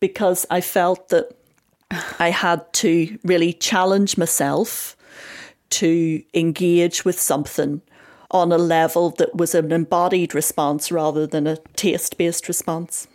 because 0.00 0.46
I 0.50 0.60
felt 0.60 1.08
that 1.08 1.30
I 2.18 2.30
had 2.30 2.72
to 2.74 3.18
really 3.24 3.52
challenge 3.52 4.16
myself 4.16 4.96
to 5.70 6.22
engage 6.34 7.04
with 7.04 7.18
something 7.18 7.82
on 8.30 8.52
a 8.52 8.58
level 8.58 9.10
that 9.10 9.34
was 9.34 9.54
an 9.54 9.72
embodied 9.72 10.34
response 10.34 10.92
rather 10.92 11.26
than 11.26 11.46
a 11.46 11.56
taste 11.76 12.16
based 12.16 12.48
response. 12.48 13.08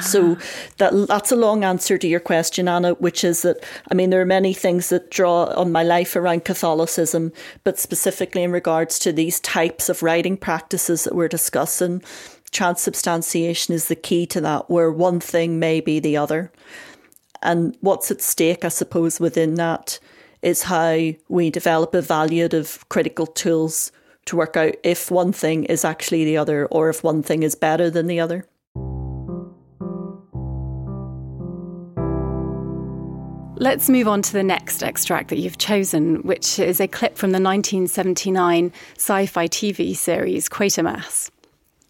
So 0.00 0.38
that 0.78 0.92
that's 1.08 1.32
a 1.32 1.36
long 1.36 1.64
answer 1.64 1.98
to 1.98 2.08
your 2.08 2.20
question, 2.20 2.68
Anna, 2.68 2.94
which 2.94 3.24
is 3.24 3.42
that 3.42 3.62
I 3.90 3.94
mean 3.94 4.10
there 4.10 4.22
are 4.22 4.26
many 4.26 4.54
things 4.54 4.88
that 4.88 5.10
draw 5.10 5.44
on 5.54 5.72
my 5.72 5.82
life 5.82 6.16
around 6.16 6.44
Catholicism, 6.44 7.32
but 7.62 7.78
specifically 7.78 8.42
in 8.42 8.52
regards 8.52 8.98
to 9.00 9.12
these 9.12 9.40
types 9.40 9.88
of 9.88 10.02
writing 10.02 10.36
practices 10.36 11.04
that 11.04 11.14
we're 11.14 11.28
discussing, 11.28 12.02
transubstantiation 12.52 13.74
is 13.74 13.88
the 13.88 13.96
key 13.96 14.24
to 14.26 14.40
that, 14.40 14.70
where 14.70 14.90
one 14.90 15.20
thing 15.20 15.58
may 15.58 15.80
be 15.80 16.00
the 16.00 16.16
other. 16.16 16.50
And 17.42 17.76
what's 17.80 18.10
at 18.10 18.22
stake, 18.22 18.64
I 18.64 18.68
suppose, 18.68 19.18
within 19.18 19.56
that 19.56 19.98
is 20.42 20.64
how 20.64 21.10
we 21.28 21.50
develop 21.50 21.92
evaluative 21.92 22.88
critical 22.88 23.26
tools 23.26 23.92
to 24.26 24.36
work 24.36 24.56
out 24.56 24.74
if 24.84 25.10
one 25.10 25.32
thing 25.32 25.64
is 25.64 25.84
actually 25.84 26.24
the 26.24 26.36
other 26.36 26.66
or 26.66 26.88
if 26.88 27.02
one 27.02 27.22
thing 27.22 27.42
is 27.42 27.54
better 27.54 27.90
than 27.90 28.06
the 28.06 28.20
other. 28.20 28.46
Let's 33.62 33.88
move 33.88 34.08
on 34.08 34.22
to 34.22 34.32
the 34.32 34.42
next 34.42 34.82
extract 34.82 35.28
that 35.28 35.38
you've 35.38 35.56
chosen, 35.56 36.16
which 36.24 36.58
is 36.58 36.80
a 36.80 36.88
clip 36.88 37.16
from 37.16 37.30
the 37.30 37.38
1979 37.38 38.72
sci 38.96 39.26
fi 39.26 39.46
TV 39.46 39.94
series 39.94 40.48
Quatermass. 40.48 41.30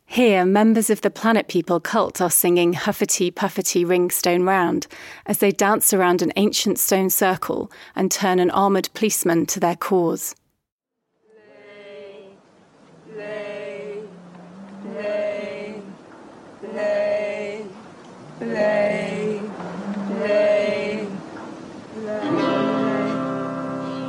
Here, 0.04 0.44
members 0.44 0.90
of 0.90 1.00
the 1.00 1.08
Planet 1.08 1.48
People 1.48 1.80
cult 1.80 2.20
are 2.20 2.30
singing 2.30 2.74
Huffety 2.74 3.32
Puffety 3.32 3.88
Ring 3.88 4.10
Stone 4.10 4.42
Round 4.42 4.86
as 5.24 5.38
they 5.38 5.50
dance 5.50 5.94
around 5.94 6.20
an 6.20 6.34
ancient 6.36 6.78
stone 6.78 7.08
circle 7.08 7.72
and 7.96 8.12
turn 8.12 8.38
an 8.38 8.50
armoured 8.50 8.90
policeman 8.92 9.46
to 9.46 9.58
their 9.58 9.74
cause. 9.74 10.34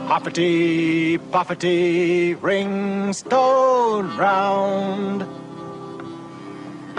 Puffety, 0.08 1.18
puffety, 1.32 2.36
ring 2.42 3.14
stone 3.14 4.16
round. 4.18 5.26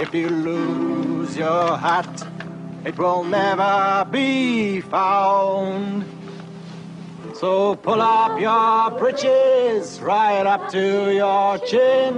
If 0.00 0.14
you 0.14 0.28
lose 0.28 1.36
your 1.36 1.76
hat, 1.76 2.26
it 2.84 2.98
will 2.98 3.22
never 3.22 4.06
be 4.10 4.80
found. 4.80 6.04
So 7.34 7.76
pull 7.76 8.00
up 8.00 8.40
your 8.40 8.90
breeches 8.98 10.00
right 10.00 10.46
up 10.46 10.70
to 10.70 11.14
your 11.14 11.58
chin 11.58 12.14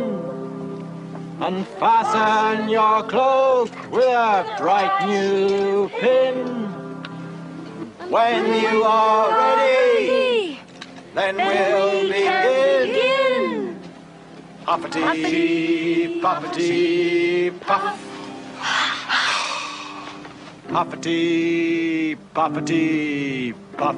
and 1.41 1.67
fasten 1.67 2.69
your 2.69 3.03
cloak 3.03 3.71
with 3.91 4.05
a 4.05 4.55
bright 4.59 5.07
new 5.07 5.89
pin. 6.01 6.47
When 8.09 8.47
you 8.63 8.85
are 8.85 9.31
ready, 9.31 10.26
Then 11.17 11.37
we'll 11.39 12.03
begin. 12.13 13.81
Puffety, 14.67 16.21
puffety, 16.21 17.61
puff. 17.61 17.99
Puffety, 20.69 22.19
puffety, 22.35 23.55
puff. 23.79 23.97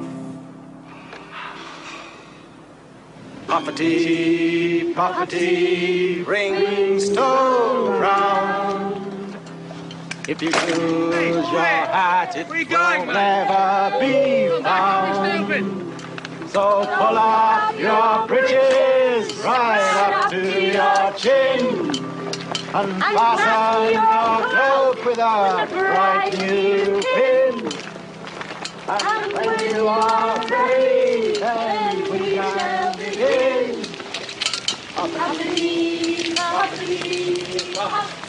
Puffety, 3.49 4.95
puffety, 4.95 6.25
rings 6.25 7.09
toad 7.11 8.01
round. 8.01 9.37
If 10.29 10.41
you 10.41 10.51
lose 10.51 11.51
your 11.51 11.63
hat, 11.63 12.37
it 12.37 12.49
will 12.49 13.07
never 13.07 13.99
be 13.99 14.63
found. 14.63 15.88
So 16.53 16.81
pull 16.81 17.19
up 17.19 17.79
your 17.79 18.27
breeches 18.27 19.37
right 19.45 20.23
up 20.25 20.31
to 20.31 20.63
your 20.73 21.13
chin 21.13 21.91
and 22.75 23.03
fasten 23.03 23.93
your 23.93 24.49
cloak 24.49 25.05
with 25.05 25.19
a 25.19 25.67
bright 25.69 26.39
new 26.39 27.03
pin. 27.15 27.55
And 28.89 29.33
when 29.35 29.77
you 29.77 29.89
are 29.89 30.47
ready, 30.49 31.39
then 31.39 32.11
we 32.11 32.19
can 32.37 32.97
begin. 32.97 33.85
Uppity, 34.97 36.35
uppity, 36.39 37.77
up. 37.79 38.28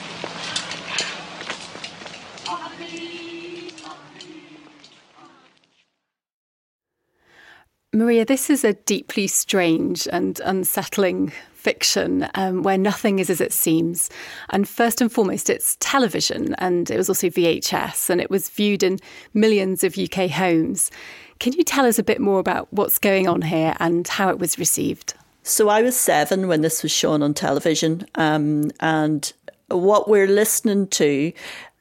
Maria, 7.92 8.24
this 8.24 8.52
is 8.52 8.64
a 8.64 8.74
deeply 8.74 9.26
strange 9.26 10.08
and 10.12 10.40
unsettling 10.46 11.34
fiction 11.54 12.28
um, 12.36 12.62
where 12.62 12.78
nothing 12.78 13.18
is 13.18 13.32
as 13.32 13.42
it 13.42 13.52
seems. 13.52 14.12
And 14.52 14.70
first 14.70 15.02
and 15.02 15.12
foremost, 15.12 15.50
it's 15.50 15.76
television, 15.80 16.54
and 16.60 16.92
it 16.92 16.98
was 16.98 17.10
also 17.10 17.30
VHS, 17.30 18.12
and 18.12 18.22
it 18.22 18.30
was 18.30 18.48
viewed 18.50 18.84
in 18.84 19.00
millions 19.34 19.84
of 19.84 19.98
UK 19.98 20.30
homes. 20.30 20.92
Can 21.40 21.54
you 21.54 21.64
tell 21.64 21.86
us 21.86 21.98
a 21.98 22.04
bit 22.04 22.22
more 22.22 22.40
about 22.40 22.72
what's 22.72 23.00
going 23.00 23.28
on 23.28 23.42
here 23.42 23.76
and 23.80 24.08
how 24.08 24.30
it 24.30 24.38
was 24.38 24.60
received? 24.60 25.16
So 25.42 25.70
I 25.70 25.82
was 25.82 25.98
seven 25.98 26.48
when 26.48 26.62
this 26.62 26.84
was 26.84 26.92
shown 26.92 27.24
on 27.24 27.34
television, 27.34 28.06
um, 28.16 28.70
and 28.82 29.34
what 29.70 30.08
we're 30.08 30.28
listening 30.28 30.88
to 30.90 31.34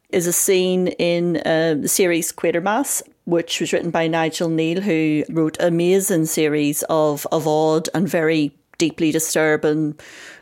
is 0.08 0.26
a 0.26 0.32
scene 0.32 0.88
in 0.88 1.36
uh, 1.44 1.76
the 1.78 1.88
series 1.88 2.32
Quatermass, 2.32 3.02
which 3.28 3.60
was 3.60 3.74
written 3.74 3.90
by 3.90 4.08
Nigel 4.08 4.48
Kneale, 4.48 4.80
who 4.80 5.22
wrote 5.28 5.58
amazing 5.60 6.24
series 6.24 6.82
of, 6.88 7.26
of 7.30 7.46
odd 7.46 7.86
and 7.92 8.08
very 8.08 8.56
deeply 8.78 9.12
disturbing, 9.12 9.98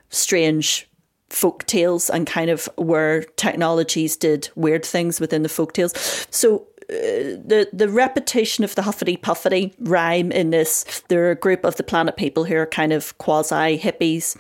strange 0.08 0.88
folk 1.28 1.66
tales 1.66 2.08
and 2.08 2.28
kind 2.28 2.48
of 2.48 2.68
where 2.76 3.24
technologies 3.24 4.16
did 4.16 4.48
weird 4.54 4.84
things 4.84 5.18
within 5.18 5.42
the 5.42 5.48
folk 5.48 5.72
tales. 5.72 5.94
So 6.30 6.68
uh, 6.88 7.34
the 7.44 7.68
the 7.72 7.88
repetition 7.88 8.62
of 8.62 8.76
the 8.76 8.82
huffity 8.82 9.16
puffity 9.16 9.74
rhyme 9.80 10.30
in 10.30 10.50
this. 10.50 11.02
There 11.08 11.26
are 11.26 11.32
a 11.32 11.34
group 11.34 11.64
of 11.64 11.74
the 11.74 11.82
planet 11.82 12.16
people 12.16 12.44
who 12.44 12.54
are 12.54 12.66
kind 12.66 12.92
of 12.92 13.18
quasi 13.18 13.76
hippies 13.76 14.36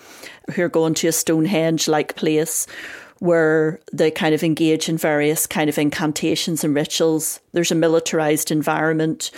who 0.54 0.62
are 0.62 0.68
going 0.68 0.94
to 0.94 1.08
a 1.08 1.12
Stonehenge 1.12 1.88
like 1.88 2.14
place 2.14 2.68
where 3.18 3.80
they 3.92 4.10
kind 4.10 4.34
of 4.34 4.42
engage 4.42 4.88
in 4.88 4.98
various 4.98 5.46
kind 5.46 5.70
of 5.70 5.78
incantations 5.78 6.64
and 6.64 6.74
rituals. 6.74 7.40
There's 7.52 7.72
a 7.72 7.76
militarized 7.76 8.50
environment. 8.50 9.30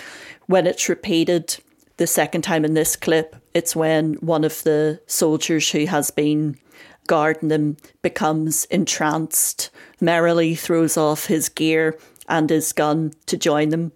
When 0.47 0.67
it's 0.67 0.89
repeated 0.89 1.57
the 1.97 2.07
second 2.07 2.43
time 2.43 2.65
in 2.65 2.75
this 2.75 2.97
clip, 2.97 3.37
it's 3.55 3.77
when 3.77 4.15
one 4.15 4.45
of 4.45 4.63
the 4.65 5.01
soldiers 5.07 5.71
who 5.71 5.87
has 5.87 6.11
been 6.11 6.59
guarding 7.07 7.49
them 7.49 7.77
becomes 8.03 8.65
entranced, 8.67 9.71
merrily 10.01 10.55
throws 10.55 10.97
off 10.97 11.27
his 11.27 11.49
gear 11.49 11.99
and 12.29 12.51
his 12.51 12.73
gun 12.73 13.13
to 13.27 13.37
join 13.37 13.71
them. 13.71 13.93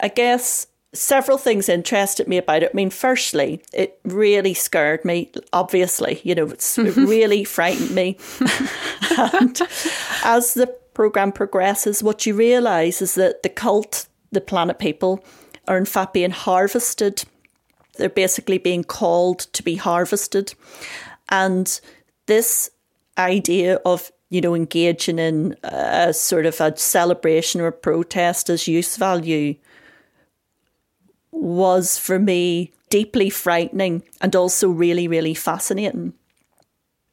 I 0.00 0.08
guess 0.08 0.66
several 0.94 1.38
things 1.38 1.68
interested 1.68 2.28
me 2.28 2.38
about 2.38 2.62
it. 2.62 2.70
I 2.72 2.76
mean, 2.76 2.90
firstly, 2.90 3.62
it 3.72 3.98
really 4.04 4.54
scared 4.54 5.04
me, 5.04 5.30
obviously, 5.52 6.20
you 6.24 6.34
know, 6.34 6.46
it 6.46 6.76
really 6.96 7.44
frightened 7.44 7.90
me. 7.90 8.18
and 9.18 9.60
as 10.24 10.54
the 10.54 10.66
program 10.94 11.32
progresses, 11.32 12.02
what 12.02 12.24
you 12.26 12.34
realize 12.34 13.02
is 13.02 13.14
that 13.16 13.42
the 13.42 13.48
cult, 13.48 14.06
the 14.32 14.40
planet 14.40 14.78
people, 14.78 15.24
are 15.66 15.76
in 15.76 15.84
fact 15.84 16.14
being 16.14 16.30
harvested. 16.30 17.24
They're 17.96 18.08
basically 18.08 18.58
being 18.58 18.84
called 18.84 19.40
to 19.40 19.62
be 19.62 19.76
harvested. 19.76 20.54
And 21.28 21.80
this 22.26 22.70
idea 23.18 23.76
of 23.84 24.10
you 24.30 24.40
know, 24.40 24.54
engaging 24.54 25.20
in 25.20 25.54
a 25.62 26.12
sort 26.12 26.44
of 26.44 26.60
a 26.60 26.76
celebration 26.76 27.60
or 27.60 27.68
a 27.68 27.72
protest 27.72 28.50
as 28.50 28.66
use 28.66 28.96
value 28.96 29.54
was 31.34 31.98
for 31.98 32.18
me 32.18 32.70
deeply 32.90 33.28
frightening 33.28 34.02
and 34.20 34.36
also 34.36 34.68
really, 34.68 35.08
really 35.08 35.34
fascinating. 35.34 36.14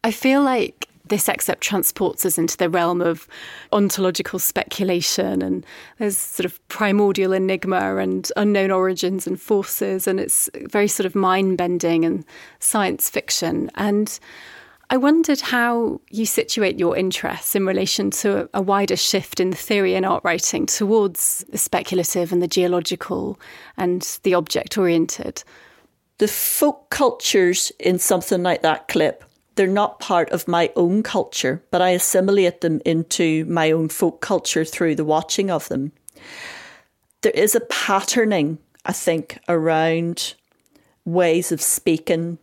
I 0.03 0.11
feel 0.11 0.41
like 0.41 0.87
this 1.11 1.27
excerpt 1.27 1.61
transports 1.61 2.25
us 2.25 2.37
into 2.37 2.55
the 2.55 2.69
realm 2.69 3.01
of 3.01 3.27
ontological 3.73 4.39
speculation 4.39 5.41
and 5.41 5.65
there's 5.97 6.17
sort 6.17 6.45
of 6.45 6.67
primordial 6.69 7.33
enigma 7.33 7.97
and 7.97 8.31
unknown 8.37 8.71
origins 8.71 9.27
and 9.27 9.39
forces 9.39 10.07
and 10.07 10.19
it's 10.19 10.49
very 10.69 10.87
sort 10.87 11.05
of 11.05 11.13
mind 11.13 11.57
bending 11.57 12.05
and 12.05 12.23
science 12.59 13.09
fiction 13.09 13.69
and 13.75 14.19
I 14.91 14.97
wondered 14.97 15.39
how 15.39 16.01
you 16.09 16.25
situate 16.25 16.77
your 16.77 16.97
interests 16.97 17.55
in 17.55 17.65
relation 17.65 18.11
to 18.11 18.49
a 18.53 18.61
wider 18.61 18.97
shift 18.97 19.39
in 19.39 19.53
theory 19.53 19.95
and 19.95 20.05
art 20.05 20.21
writing 20.25 20.65
towards 20.65 21.45
the 21.47 21.57
speculative 21.57 22.33
and 22.33 22.41
the 22.41 22.47
geological 22.47 23.39
and 23.77 24.01
the 24.23 24.33
object 24.33 24.77
oriented. 24.77 25.45
The 26.17 26.27
folk 26.27 26.89
cultures 26.89 27.71
in 27.79 27.99
something 27.99 28.43
like 28.43 28.63
that 28.63 28.89
clip, 28.89 29.23
they're 29.55 29.65
not 29.65 30.01
part 30.01 30.29
of 30.31 30.49
my 30.49 30.69
own 30.75 31.03
culture, 31.03 31.63
but 31.71 31.81
I 31.81 31.91
assimilate 31.91 32.59
them 32.59 32.81
into 32.85 33.45
my 33.45 33.71
own 33.71 33.87
folk 33.87 34.19
culture 34.19 34.65
through 34.65 34.95
the 34.95 35.05
watching 35.05 35.49
of 35.49 35.69
them. 35.69 35.93
There 37.21 37.31
is 37.31 37.55
a 37.55 37.61
patterning, 37.61 38.57
I 38.83 38.91
think, 38.91 39.39
around 39.47 40.33
ways 41.05 41.53
of 41.53 41.61
speaking 41.61 42.39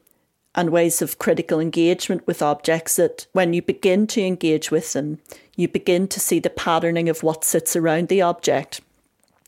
and 0.54 0.70
ways 0.70 1.02
of 1.02 1.18
critical 1.18 1.60
engagement 1.60 2.26
with 2.26 2.42
objects 2.42 2.96
that 2.96 3.26
when 3.32 3.52
you 3.52 3.62
begin 3.62 4.06
to 4.08 4.22
engage 4.22 4.70
with 4.70 4.92
them, 4.92 5.18
you 5.56 5.68
begin 5.68 6.08
to 6.08 6.20
see 6.20 6.38
the 6.38 6.50
patterning 6.50 7.08
of 7.08 7.22
what 7.22 7.44
sits 7.44 7.76
around 7.76 8.08
the 8.08 8.22
object. 8.22 8.80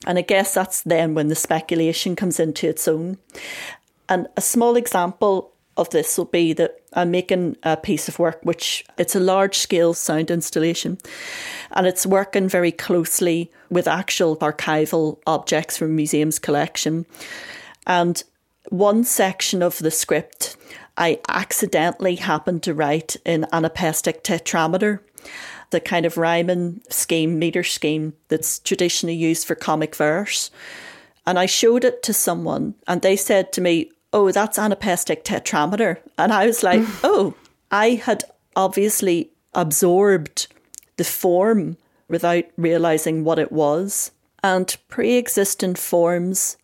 And 0.06 0.18
I 0.18 0.22
guess 0.22 0.54
that's 0.54 0.82
then 0.82 1.14
when 1.14 1.28
the 1.28 1.34
speculation 1.34 2.16
comes 2.16 2.40
into 2.40 2.68
its 2.68 2.88
own. 2.88 3.18
And 4.08 4.26
a 4.36 4.40
small 4.40 4.76
example 4.76 5.52
of 5.76 5.90
this 5.90 6.18
will 6.18 6.26
be 6.26 6.52
that 6.52 6.80
I'm 6.92 7.10
making 7.10 7.56
a 7.62 7.76
piece 7.76 8.08
of 8.08 8.18
work 8.18 8.40
which 8.42 8.84
it's 8.98 9.14
a 9.14 9.20
large 9.20 9.56
scale 9.56 9.94
sound 9.94 10.30
installation 10.30 10.98
and 11.70 11.86
it's 11.86 12.04
working 12.04 12.48
very 12.48 12.72
closely 12.72 13.50
with 13.70 13.86
actual 13.86 14.36
archival 14.38 15.18
objects 15.26 15.76
from 15.76 15.96
museum's 15.96 16.38
collection. 16.38 17.06
And 17.86 18.22
one 18.68 19.04
section 19.04 19.62
of 19.62 19.78
the 19.78 19.90
script 19.90 20.56
I 21.00 21.18
accidentally 21.28 22.16
happened 22.16 22.62
to 22.64 22.74
write 22.74 23.16
in 23.24 23.46
anapestic 23.54 24.22
tetrameter, 24.22 25.00
the 25.70 25.80
kind 25.80 26.04
of 26.04 26.18
rhyming 26.18 26.82
scheme, 26.90 27.38
meter 27.38 27.62
scheme 27.62 28.12
that's 28.28 28.58
traditionally 28.58 29.14
used 29.14 29.46
for 29.46 29.54
comic 29.54 29.96
verse. 29.96 30.50
And 31.26 31.38
I 31.38 31.46
showed 31.46 31.86
it 31.86 32.02
to 32.02 32.12
someone 32.12 32.74
and 32.86 33.00
they 33.00 33.16
said 33.16 33.50
to 33.54 33.62
me, 33.62 33.90
Oh, 34.12 34.30
that's 34.30 34.58
anapestic 34.58 35.24
tetrameter. 35.24 35.98
And 36.18 36.34
I 36.34 36.46
was 36.46 36.62
like, 36.62 36.82
Oh, 37.02 37.34
I 37.70 37.92
had 37.92 38.24
obviously 38.54 39.30
absorbed 39.54 40.48
the 40.98 41.04
form 41.04 41.78
without 42.08 42.44
realizing 42.58 43.24
what 43.24 43.38
it 43.38 43.52
was. 43.52 44.10
And 44.42 44.76
pre 44.88 45.16
existent 45.16 45.78
forms 45.78 46.58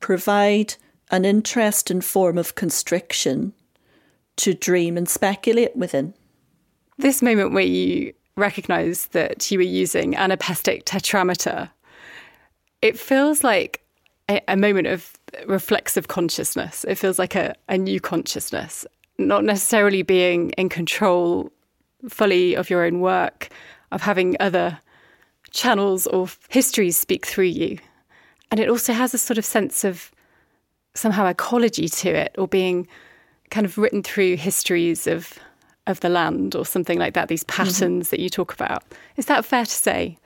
provide 0.00 0.76
an 1.10 1.26
interesting 1.26 2.00
form 2.00 2.38
of 2.38 2.54
constriction 2.54 3.52
to 4.36 4.54
dream 4.54 4.96
and 4.96 5.08
speculate 5.08 5.76
within. 5.76 6.14
This 6.98 7.22
moment 7.22 7.52
where 7.52 7.64
you 7.64 8.12
recognize 8.36 9.06
that 9.06 9.50
you 9.50 9.58
were 9.58 9.62
using 9.62 10.14
anapestic 10.16 10.84
tetrameter, 10.84 11.70
it 12.80 12.98
feels 12.98 13.44
like 13.44 13.82
a, 14.28 14.40
a 14.48 14.56
moment 14.56 14.86
of 14.86 15.12
reflexive 15.46 16.08
consciousness. 16.08 16.84
It 16.84 16.96
feels 16.96 17.18
like 17.18 17.34
a, 17.34 17.54
a 17.68 17.78
new 17.78 18.00
consciousness, 18.00 18.86
not 19.18 19.44
necessarily 19.44 20.02
being 20.02 20.50
in 20.50 20.68
control 20.68 21.52
fully 22.08 22.54
of 22.54 22.70
your 22.70 22.84
own 22.84 23.00
work, 23.00 23.48
of 23.92 24.02
having 24.02 24.36
other 24.40 24.78
channels 25.50 26.06
or 26.06 26.28
histories 26.48 26.96
speak 26.96 27.26
through 27.26 27.44
you. 27.44 27.78
And 28.50 28.60
it 28.60 28.68
also 28.68 28.92
has 28.92 29.14
a 29.14 29.18
sort 29.18 29.38
of 29.38 29.44
sense 29.44 29.84
of 29.84 30.10
somehow 30.94 31.26
ecology 31.26 31.88
to 31.88 32.10
it 32.10 32.34
or 32.36 32.48
being 32.48 32.86
kind 33.52 33.66
of 33.66 33.78
written 33.78 34.02
through 34.02 34.36
histories 34.36 35.06
of 35.06 35.38
of 35.86 36.00
the 36.00 36.08
land 36.08 36.54
or 36.54 36.64
something 36.64 36.98
like 36.98 37.14
that, 37.14 37.28
these 37.28 37.44
mm-hmm. 37.44 37.62
patterns 37.62 38.06
mm-hmm. 38.06 38.10
that 38.10 38.20
you 38.20 38.28
talk 38.28 38.52
about. 38.52 38.84
Is 39.16 39.26
that 39.26 39.44
fair 39.44 39.64
to 39.64 39.70
say? 39.70 40.16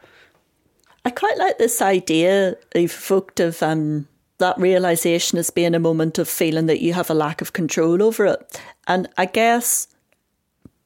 I 1.05 1.11
quite 1.11 1.39
like 1.39 1.59
this 1.59 1.81
idea 1.81 2.57
evoked 2.75 3.41
of 3.41 3.63
um, 3.63 4.07
that 4.39 4.59
realization 4.59 5.39
as 5.39 5.51
being 5.51 5.75
a 5.75 5.79
moment 5.79 6.19
of 6.19 6.29
feeling 6.29 6.67
that 6.67 6.83
you 6.83 6.93
have 6.93 7.09
a 7.09 7.15
lack 7.15 7.41
of 7.41 7.53
control 7.53 8.03
over 8.03 8.27
it. 8.27 8.61
And 8.87 9.09
I 9.17 9.27
guess, 9.27 9.89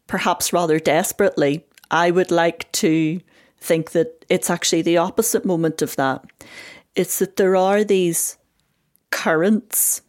perhaps 0.07 0.53
rather 0.53 0.79
desperately, 0.79 1.65
I 1.91 2.11
would 2.11 2.31
like 2.31 2.71
to 2.73 3.21
think 3.59 3.91
that 3.91 4.25
it's 4.29 4.51
actually 4.51 4.83
the 4.83 4.99
opposite 4.99 5.45
moment 5.45 5.83
of 5.83 5.97
that. 5.97 6.25
It's 6.95 7.19
that 7.19 7.37
there 7.37 7.57
are 7.57 7.83
these 7.83 8.37
currents 9.11 10.03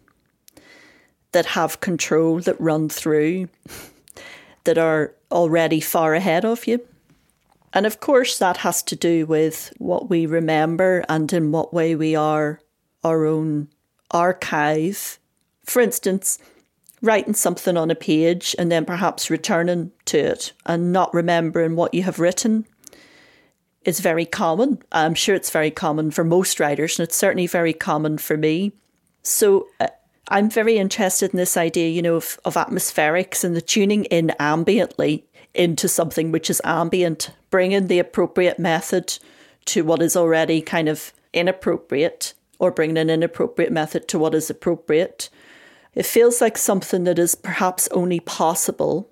that 1.31 1.47
have 1.47 1.79
control 1.79 2.39
that 2.39 2.59
run 2.59 2.89
through 2.89 3.47
that 4.63 4.77
are 4.77 5.13
already 5.31 5.79
far 5.79 6.13
ahead 6.13 6.45
of 6.45 6.67
you. 6.67 6.85
And 7.73 7.85
of 7.85 7.99
course, 7.99 8.37
that 8.37 8.57
has 8.57 8.83
to 8.83 8.95
do 8.95 9.25
with 9.25 9.73
what 9.77 10.09
we 10.09 10.25
remember 10.25 11.05
and 11.07 11.31
in 11.31 11.51
what 11.51 11.73
way 11.73 11.95
we 11.95 12.15
are 12.15 12.59
our 13.03 13.25
own 13.25 13.69
archive. 14.11 15.19
For 15.63 15.81
instance, 15.81 16.37
writing 17.01 17.33
something 17.33 17.77
on 17.77 17.89
a 17.89 17.95
page 17.95 18.55
and 18.59 18.71
then 18.71 18.85
perhaps 18.85 19.29
returning 19.29 19.91
to 20.05 20.17
it 20.17 20.51
and 20.65 20.91
not 20.91 21.13
remembering 21.13 21.75
what 21.75 21.93
you 21.93 22.03
have 22.03 22.19
written 22.19 22.65
is 23.85 23.99
very 23.99 24.25
common. 24.25 24.79
I'm 24.91 25.15
sure 25.15 25.33
it's 25.33 25.49
very 25.49 25.71
common 25.71 26.11
for 26.11 26.23
most 26.23 26.59
writers, 26.59 26.99
and 26.99 27.07
it's 27.07 27.15
certainly 27.15 27.47
very 27.47 27.73
common 27.73 28.19
for 28.19 28.37
me. 28.37 28.73
So 29.23 29.67
uh, 29.79 29.87
I'm 30.31 30.49
very 30.49 30.77
interested 30.77 31.33
in 31.33 31.37
this 31.37 31.57
idea, 31.57 31.89
you 31.89 32.01
know, 32.01 32.15
of, 32.15 32.39
of 32.45 32.53
atmospherics 32.53 33.43
and 33.43 33.53
the 33.53 33.61
tuning 33.61 34.05
in 34.05 34.31
ambiently 34.39 35.23
into 35.53 35.89
something 35.89 36.31
which 36.31 36.49
is 36.49 36.61
ambient, 36.63 37.31
bringing 37.49 37.87
the 37.87 37.99
appropriate 37.99 38.57
method 38.57 39.19
to 39.65 39.83
what 39.83 40.01
is 40.01 40.15
already 40.15 40.61
kind 40.61 40.87
of 40.87 41.11
inappropriate, 41.33 42.33
or 42.59 42.71
bringing 42.71 42.97
an 42.97 43.09
inappropriate 43.09 43.73
method 43.73 44.07
to 44.07 44.17
what 44.17 44.33
is 44.33 44.49
appropriate. 44.49 45.29
It 45.95 46.05
feels 46.05 46.39
like 46.39 46.57
something 46.57 47.03
that 47.03 47.19
is 47.19 47.35
perhaps 47.35 47.89
only 47.91 48.21
possible 48.21 49.11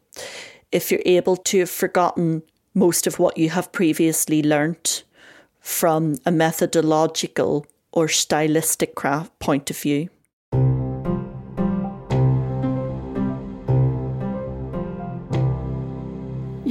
if 0.72 0.90
you're 0.90 1.02
able 1.04 1.36
to 1.36 1.60
have 1.60 1.70
forgotten 1.70 2.44
most 2.74 3.08
of 3.08 3.20
what 3.20 3.38
you 3.38 3.50
have 3.50 3.74
previously 3.74 4.42
learnt 4.42 5.04
from 5.60 6.16
a 6.26 6.32
methodological 6.32 7.66
or 7.92 8.08
stylistic 8.08 8.96
craft 8.96 9.38
point 9.40 9.70
of 9.70 9.78
view. 9.78 10.10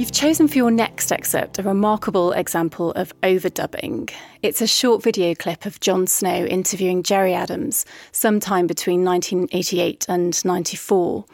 You've 0.09 0.15
chosen 0.15 0.47
for 0.47 0.57
your 0.57 0.71
next 0.71 1.11
excerpt 1.11 1.59
a 1.59 1.63
remarkable 1.63 2.31
example 2.31 2.93
of 2.93 3.13
overdubbing. 3.21 4.11
It's 4.41 4.59
a 4.59 4.65
short 4.65 5.03
video 5.03 5.35
clip 5.35 5.67
of 5.67 5.79
Jon 5.81 6.07
Snow 6.07 6.45
interviewing 6.45 7.03
Gerry 7.03 7.35
Adams 7.35 7.85
sometime 8.11 8.65
between 8.65 9.05
1988 9.05 10.07
and 10.09 10.43
94. 10.43 11.25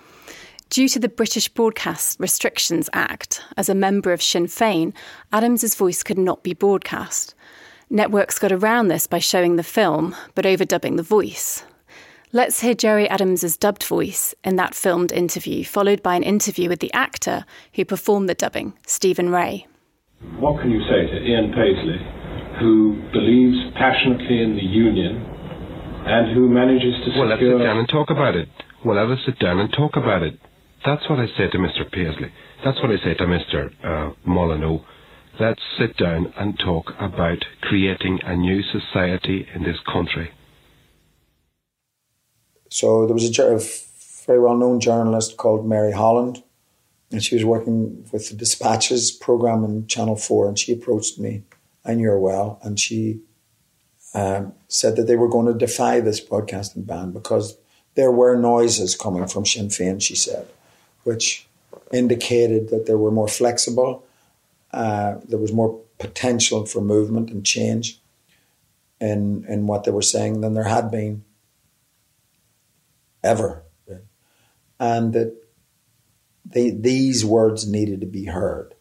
Due 0.70 0.90
to 0.90 1.00
the 1.00 1.08
British 1.08 1.48
Broadcast 1.48 2.20
Restrictions 2.20 2.90
Act, 2.92 3.42
as 3.56 3.70
a 3.70 3.74
member 3.74 4.12
of 4.12 4.22
Sinn 4.22 4.48
Féin, 4.48 4.94
Adams's 5.32 5.76
voice 5.76 6.04
could 6.04 6.18
not 6.18 6.44
be 6.44 6.54
broadcast. 6.54 7.34
Networks 7.90 8.38
got 8.38 8.52
around 8.52 8.90
this 8.90 9.08
by 9.08 9.20
showing 9.20 9.56
the 9.56 9.64
film, 9.64 10.14
but 10.36 10.44
overdubbing 10.44 10.98
the 10.98 11.02
voice. 11.02 11.64
Let's 12.36 12.60
hear 12.60 12.74
Gerry 12.74 13.08
Adams's 13.08 13.56
dubbed 13.56 13.86
voice 13.86 14.36
in 14.44 14.58
that 14.58 14.76
filmed 14.76 15.14
interview, 15.14 15.64
followed 15.64 16.04
by 16.04 16.18
an 16.18 16.24
interview 16.24 16.68
with 16.68 16.82
the 16.82 16.92
actor 16.92 17.46
who 17.76 17.86
performed 17.86 18.28
the 18.28 18.36
dubbing, 18.36 18.74
Stephen 18.86 19.30
Rea. 19.30 19.66
What 20.44 20.60
can 20.60 20.70
you 20.70 20.82
say 20.82 21.08
to 21.08 21.16
Ian 21.16 21.54
Paisley, 21.56 21.96
who 22.60 23.02
believes 23.14 23.56
passionately 23.80 24.44
in 24.44 24.58
the 24.58 24.68
union 24.68 25.24
and 26.06 26.36
who 26.36 26.50
manages 26.50 27.00
to 27.06 27.18
well, 27.18 27.32
secure... 27.32 27.56
Well, 27.56 27.64
let's 27.64 27.64
sit 27.64 27.64
down 27.64 27.78
and 27.78 27.88
talk 27.88 28.10
about 28.10 28.36
it. 28.36 28.50
Well, 28.84 28.98
let 28.98 29.18
us 29.18 29.24
sit 29.26 29.40
down 29.40 29.60
and 29.60 29.72
talk 29.72 29.96
about 29.96 30.22
it. 30.22 30.38
That's 30.86 31.10
what 31.10 31.20
I 31.20 31.28
say 31.38 31.48
to 31.50 31.58
Mr. 31.58 31.90
Paisley. 31.90 32.34
That's 32.66 32.82
what 32.84 32.92
I 32.92 32.98
say 32.98 33.14
to 33.14 33.24
Mr. 33.24 33.72
Uh, 33.82 34.14
Molyneaux. 34.28 34.84
Let's 35.40 35.62
sit 35.80 35.96
down 35.96 36.34
and 36.38 36.60
talk 36.60 36.92
about 37.00 37.46
creating 37.62 38.20
a 38.26 38.36
new 38.36 38.62
society 38.62 39.48
in 39.56 39.64
this 39.64 39.80
country. 39.90 40.32
So 42.76 43.06
there 43.06 43.14
was 43.14 43.40
a 43.40 43.60
very 44.26 44.38
well-known 44.38 44.82
journalist 44.82 45.38
called 45.38 45.66
Mary 45.66 45.94
Holland, 45.94 46.44
and 47.10 47.24
she 47.24 47.34
was 47.34 47.46
working 47.46 48.06
with 48.12 48.28
the 48.28 48.36
Dispatches 48.36 49.12
program 49.12 49.64
on 49.64 49.88
Channel 49.88 50.18
Four, 50.18 50.50
and 50.50 50.60
she 50.60 50.74
approached 50.74 51.18
me. 51.18 51.44
I 51.86 51.94
knew 51.94 52.10
her 52.10 52.20
well, 52.20 52.60
and 52.64 52.78
she 52.78 53.22
um, 54.14 54.52
said 54.68 54.98
that 54.98 55.04
they 55.04 55.16
were 55.16 55.30
going 55.30 55.46
to 55.46 55.58
defy 55.58 56.02
this 56.02 56.20
broadcasting 56.20 56.84
ban 56.84 57.12
because 57.12 57.58
there 57.94 58.12
were 58.12 58.36
noises 58.36 58.94
coming 58.94 59.26
from 59.26 59.46
Sinn 59.46 59.70
Féin. 59.70 60.02
She 60.02 60.16
said, 60.18 60.46
which 61.06 61.48
indicated 61.94 62.72
that 62.72 62.88
they 62.88 62.96
were 62.96 63.12
more 63.12 63.30
flexible, 63.30 64.06
uh, 64.74 65.16
there 65.26 65.40
was 65.40 65.54
more 65.54 65.80
potential 65.98 66.66
for 66.66 66.82
movement 66.82 67.30
and 67.30 67.46
change 67.46 68.02
in 69.00 69.46
in 69.48 69.66
what 69.66 69.86
they 69.86 69.92
were 69.92 70.02
saying 70.02 70.42
than 70.42 70.56
there 70.56 70.66
had 70.66 70.92
been 70.92 71.24
ever, 73.26 73.64
and 74.80 75.14
that 75.14 75.36
they, 76.46 76.70
these 76.70 77.26
words 77.26 77.68
needed 77.68 78.02
to 78.02 78.08
be 78.08 78.26
heard. 78.26 78.76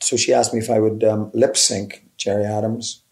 So 0.00 0.16
she 0.16 0.34
asked 0.34 0.52
me 0.52 0.60
if 0.60 0.70
I 0.70 0.78
would 0.78 1.02
um, 1.02 1.30
lip 1.32 1.56
sync 1.56 2.04
Gerry 2.16 2.44
Adams. 2.44 3.02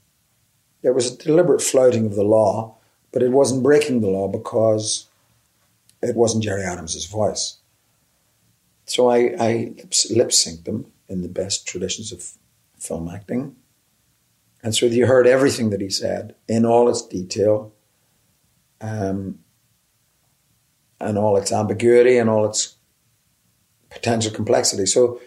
It 0.82 0.94
was 0.94 1.12
a 1.12 1.16
deliberate 1.16 1.62
flouting 1.62 2.06
of 2.06 2.14
the 2.14 2.24
law, 2.24 2.76
but 3.12 3.22
it 3.22 3.30
wasn't 3.30 3.62
breaking 3.62 4.00
the 4.00 4.10
law 4.10 4.28
because 4.28 5.08
it 6.02 6.16
wasn't 6.16 6.44
Gerry 6.44 6.64
Adams's 6.64 7.06
voice. 7.06 7.58
So 8.84 9.08
I, 9.08 9.34
I 9.38 9.74
lip 10.10 10.30
synced 10.30 10.64
them 10.64 10.92
in 11.08 11.22
the 11.22 11.28
best 11.28 11.66
traditions 11.66 12.12
of 12.12 12.32
film 12.78 13.08
acting. 13.08 13.56
And 14.62 14.74
so 14.74 14.86
you 14.86 15.06
heard 15.06 15.26
everything 15.26 15.70
that 15.70 15.80
he 15.80 15.90
said 15.90 16.34
in 16.48 16.66
all 16.66 16.88
its 16.88 17.02
detail 17.02 17.72
um, 18.80 19.38
and 21.02 21.18
all 21.18 21.36
its 21.36 21.52
ambiguity 21.52 22.16
and 22.16 22.30
all 22.30 22.46
its 22.46 22.76
potential 23.90 24.32
complexity. 24.32 24.86
So, 24.86 25.20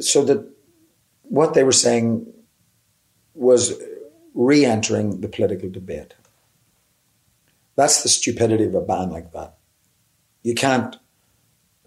so 0.00 0.24
that 0.24 0.46
what 1.22 1.54
they 1.54 1.64
were 1.64 1.72
saying 1.72 2.26
was 3.34 3.80
re 4.34 4.64
entering 4.64 5.20
the 5.20 5.28
political 5.28 5.70
debate. 5.70 6.14
That's 7.76 8.02
the 8.02 8.08
stupidity 8.08 8.64
of 8.64 8.74
a 8.74 8.80
ban 8.80 9.10
like 9.10 9.32
that. 9.32 9.56
You 10.42 10.54
can't 10.54 10.96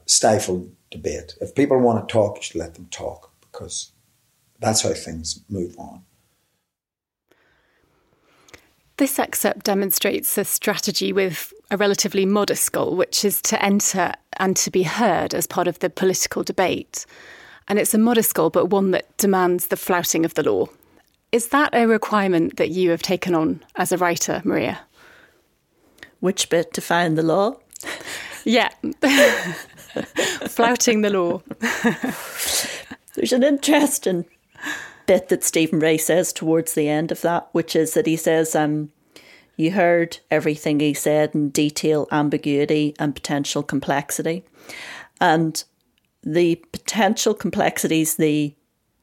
stifle 0.06 0.70
debate. 0.92 1.36
If 1.42 1.56
people 1.56 1.80
want 1.80 2.08
to 2.08 2.12
talk, 2.12 2.38
you 2.38 2.44
should 2.44 2.60
let 2.60 2.76
them 2.76 2.88
talk 2.90 3.32
because 3.42 3.92
that's 4.60 4.82
how 4.82 4.94
things 4.94 5.44
move 5.50 5.76
on. 5.78 6.04
This 9.00 9.18
excerpt 9.18 9.64
demonstrates 9.64 10.38
a 10.38 10.44
strategy 10.44 11.14
with 11.14 11.54
a 11.72 11.78
relatively 11.78 12.26
modest 12.26 12.70
goal, 12.74 12.98
which 12.98 13.24
is 13.24 13.42
to 13.44 13.64
enter 13.64 14.12
and 14.34 14.58
to 14.58 14.70
be 14.70 14.84
heard 14.84 15.34
as 15.34 15.48
part 15.48 15.70
of 15.70 15.80
the 15.80 15.90
political 15.90 16.44
debate. 16.44 17.06
And 17.70 17.80
it's 17.80 17.94
a 17.94 17.98
modest 17.98 18.34
goal, 18.34 18.50
but 18.50 18.66
one 18.66 18.92
that 18.92 19.16
demands 19.16 19.68
the 19.68 19.78
flouting 19.78 20.26
of 20.26 20.34
the 20.34 20.44
law. 20.44 20.68
Is 21.32 21.48
that 21.48 21.74
a 21.74 21.88
requirement 21.88 22.58
that 22.58 22.72
you 22.72 22.90
have 22.90 23.02
taken 23.02 23.34
on 23.34 23.64
as 23.78 23.94
a 23.94 23.98
writer, 23.98 24.42
Maria? 24.44 24.82
Which 26.20 26.50
bit 26.50 26.74
to 26.74 26.82
find 26.82 27.18
the 27.18 27.24
law? 27.24 27.56
Yeah. 28.46 28.70
Flouting 30.48 31.02
the 31.02 31.10
law. 31.10 31.42
There's 33.16 33.34
an 33.34 33.44
interesting 33.44 34.26
bit 35.10 35.30
that 35.30 35.44
Stephen 35.44 35.80
Rea 35.80 35.98
says 35.98 36.32
towards 36.32 36.76
the 36.76 36.88
end 36.88 37.12
of 37.12 37.22
that, 37.22 37.50
which 37.52 37.76
is 37.76 37.96
that 37.96 38.06
he 38.06 38.16
says, 38.16 38.56
um, 38.56 38.92
you 39.58 39.72
heard 39.72 40.20
everything 40.30 40.80
he 40.80 40.94
said 40.94 41.34
in 41.34 41.50
detail, 41.50 42.08
ambiguity, 42.12 42.94
and 43.00 43.16
potential 43.16 43.64
complexity. 43.64 44.46
And 45.20 45.64
the 46.22 46.64
potential 46.72 47.34
complexities 47.34 48.18
the 48.18 48.54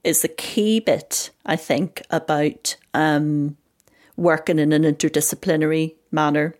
is 0.04 0.22
the 0.22 0.28
key 0.28 0.78
bit, 0.78 1.30
I 1.44 1.56
think, 1.56 2.02
about 2.08 2.76
um, 2.94 3.56
working 4.16 4.60
in 4.60 4.72
an 4.72 4.84
interdisciplinary 4.84 5.96
manner. 6.12 6.54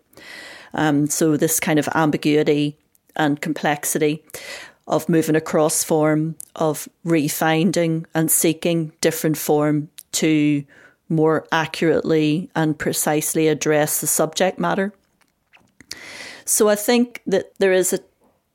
Um, 0.75 1.07
so 1.07 1.37
this 1.37 1.61
kind 1.61 1.79
of 1.79 1.89
ambiguity 1.95 2.77
and 3.15 3.41
complexity 3.41 4.25
of 4.87 5.09
moving 5.09 5.37
across 5.37 5.83
form, 5.83 6.37
of 6.55 6.89
refinding 7.05 8.07
and 8.15 8.31
seeking 8.31 8.93
different 9.01 9.37
form 9.37 9.89
to 10.13 10.65
more 11.09 11.47
accurately 11.53 12.51
and 12.55 12.79
precisely 12.79 13.49
address 13.49 14.01
the 14.01 14.07
subject 14.07 14.59
matter. 14.59 14.93
So 16.45 16.69
I 16.69 16.77
think 16.77 17.23
that 17.27 17.59
there 17.59 17.73
is 17.73 17.93
a 17.93 18.01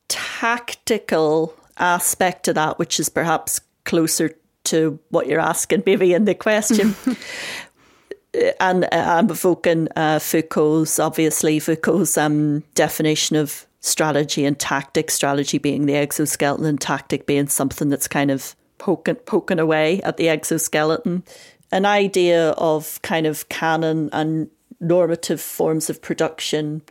tactical 0.08 1.54
aspect 1.78 2.46
to 2.46 2.54
that, 2.54 2.80
which 2.80 3.00
is 3.00 3.10
perhaps 3.10 3.62
closer 3.84 4.36
to 4.66 5.00
what 5.10 5.28
you're 5.28 5.40
asking, 5.40 5.84
maybe 5.86 6.14
in 6.14 6.26
the 6.26 6.36
question. 6.36 6.96
and 8.60 8.86
uh, 8.86 8.88
I'm 8.92 9.30
evoking 9.30 9.88
uh, 9.96 10.20
Foucault's, 10.20 11.00
obviously, 11.00 11.60
Foucault's 11.60 12.18
um, 12.18 12.64
definition 12.76 13.36
of 13.36 13.66
strategy 13.82 14.46
and 14.46 14.58
tactic, 14.58 15.12
strategy 15.12 15.58
being 15.58 15.86
the 15.86 15.96
exoskeleton 15.96 16.66
and 16.66 16.80
tactic 16.80 17.26
being 17.26 17.48
something 17.48 17.90
that's 17.90 18.08
kind 18.08 18.32
of 18.32 18.56
poking, 18.78 19.16
poking 19.16 19.60
away 19.60 20.02
at 20.04 20.18
the 20.18 20.30
exoskeleton. 20.30 21.24
An 21.72 21.86
idea 21.86 22.52
of 22.52 23.02
kind 23.02 23.26
of 23.26 23.50
canon 23.50 24.10
and 24.14 24.50
normative 24.80 25.42
forms 25.42 25.90
of 25.90 26.02
production 26.02 26.82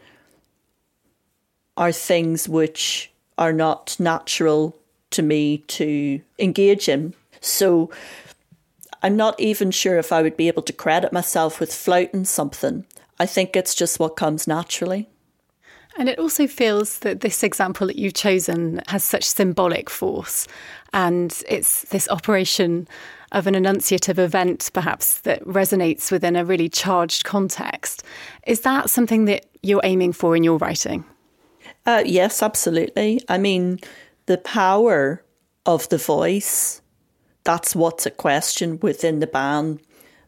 are 1.76 1.92
things 1.92 2.48
which 2.48 3.10
are 3.38 3.52
not 3.52 3.96
natural 3.98 4.76
to 5.10 5.22
me 5.22 5.58
to 5.58 6.20
engage 6.38 6.88
in. 6.88 7.14
So 7.40 7.90
I'm 9.02 9.16
not 9.16 9.38
even 9.40 9.70
sure 9.70 9.98
if 9.98 10.12
I 10.12 10.22
would 10.22 10.36
be 10.36 10.48
able 10.48 10.62
to 10.62 10.72
credit 10.72 11.12
myself 11.12 11.60
with 11.60 11.74
flouting 11.74 12.24
something. 12.24 12.84
I 13.18 13.26
think 13.26 13.54
it's 13.54 13.74
just 13.74 13.98
what 14.00 14.16
comes 14.16 14.46
naturally. 14.46 15.09
And 15.98 16.08
it 16.08 16.18
also 16.18 16.46
feels 16.46 17.00
that 17.00 17.20
this 17.20 17.42
example 17.42 17.86
that 17.88 17.98
you've 17.98 18.14
chosen 18.14 18.80
has 18.86 19.04
such 19.04 19.24
symbolic 19.24 19.90
force. 19.90 20.46
And 20.92 21.42
it's 21.48 21.82
this 21.88 22.08
operation 22.08 22.88
of 23.32 23.46
an 23.46 23.54
enunciative 23.54 24.18
event, 24.18 24.70
perhaps, 24.72 25.20
that 25.20 25.44
resonates 25.44 26.10
within 26.10 26.36
a 26.36 26.44
really 26.44 26.68
charged 26.68 27.24
context. 27.24 28.02
Is 28.46 28.60
that 28.62 28.90
something 28.90 29.26
that 29.26 29.46
you're 29.62 29.80
aiming 29.84 30.12
for 30.12 30.36
in 30.36 30.44
your 30.44 30.58
writing? 30.58 31.04
Uh, 31.86 32.02
yes, 32.04 32.42
absolutely. 32.42 33.20
I 33.28 33.38
mean, 33.38 33.78
the 34.26 34.38
power 34.38 35.24
of 35.66 35.88
the 35.88 35.98
voice, 35.98 36.82
that's 37.44 37.74
what's 37.76 38.06
a 38.06 38.10
question 38.10 38.78
within 38.80 39.20
the 39.20 39.26
ban 39.26 39.80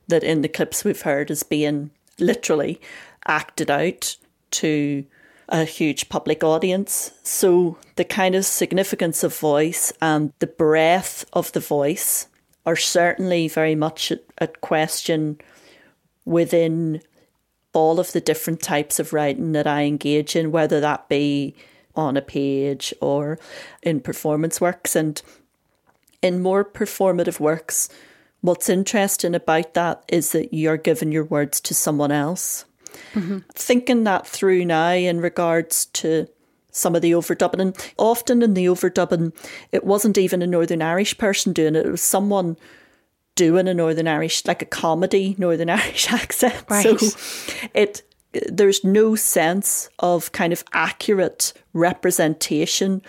that 0.09 0.25
in 0.25 0.43
the 0.43 0.49
clips 0.49 0.85
we've 0.85 1.03
heard 1.03 1.31
is 1.31 1.43
being 1.43 1.91
literally 2.19 2.81
acted 3.27 3.71
out 3.71 4.17
to 4.51 5.05
a 5.49 5.65
huge 5.65 6.09
public 6.09 6.43
audience. 6.43 7.13
So 7.23 7.77
the 7.97 8.05
kind 8.05 8.35
of 8.35 8.45
significance 8.45 9.23
of 9.23 9.37
voice 9.37 9.93
and 10.01 10.33
the 10.39 10.47
breadth 10.47 11.25
of 11.33 11.53
the 11.53 11.61
voice 11.61 12.29
are 12.65 12.77
certainly 12.77 13.49
very 13.49 13.75
much 13.75 14.13
a 14.39 14.47
question 14.47 15.39
within 16.25 17.03
all 17.73 17.99
of 17.99 18.13
the 18.13 18.21
different 18.21 18.61
types 18.61 19.01
of 19.01 19.13
writing 19.13 19.53
that 19.53 19.67
I 19.67 19.83
engage 19.83 20.37
in, 20.37 20.53
whether 20.53 20.81
that 20.81 21.09
be 21.09 21.55
on 21.95 22.17
a 22.17 22.23
page 22.23 22.95
or 23.01 23.39
in 23.83 24.01
performance 24.01 24.61
works. 24.61 24.95
And 24.95 25.21
in 26.23 26.41
more 26.41 26.65
performative 26.65 27.41
works, 27.41 27.89
what's 28.41 28.69
interesting 28.69 29.35
about 29.35 29.75
that 29.75 30.05
is 30.09 30.33
that 30.33 30.55
you're 30.55 30.77
giving 30.77 31.13
your 31.13 31.25
words 31.25 31.61
to 31.63 31.75
someone 31.75 32.13
else. 32.13 32.65
Mm-hmm. 33.15 33.39
Thinking 33.53 34.05
that 34.05 34.27
through 34.27 34.65
now 34.65 34.93
in 34.93 35.21
regards 35.21 35.87
to 35.87 36.29
some 36.71 36.95
of 36.97 37.03
the 37.03 37.13
overdubbing, 37.13 37.61
and 37.61 37.93
often 37.99 38.43
in 38.43 38.55
the 38.55 38.67
overdubbing, 38.67 39.35
it 39.73 39.85
wasn't 39.85 40.19
even 40.19 40.43
a 40.43 40.47
Northern 40.47 40.83
Irish 40.83 41.17
person 41.19 41.53
doing 41.53 41.77
it, 41.77 41.87
it 41.87 41.91
was 41.91 42.03
someone 42.03 42.57
doing 43.35 43.69
a 43.69 43.75
Northern 43.75 44.09
Irish, 44.09 44.47
like 44.47 44.63
a 44.63 44.67
comedy 44.67 45.35
Northern 45.39 45.71
Irish 45.81 46.11
accent. 46.11 46.65
Right. 46.69 46.99
So 46.99 47.69
it 47.75 48.03
there's 48.49 48.83
no 48.83 49.15
sense 49.15 49.91
of 49.99 50.33
kind 50.33 50.55
of 50.55 50.65
accurate 50.73 51.53
representation 51.75 53.03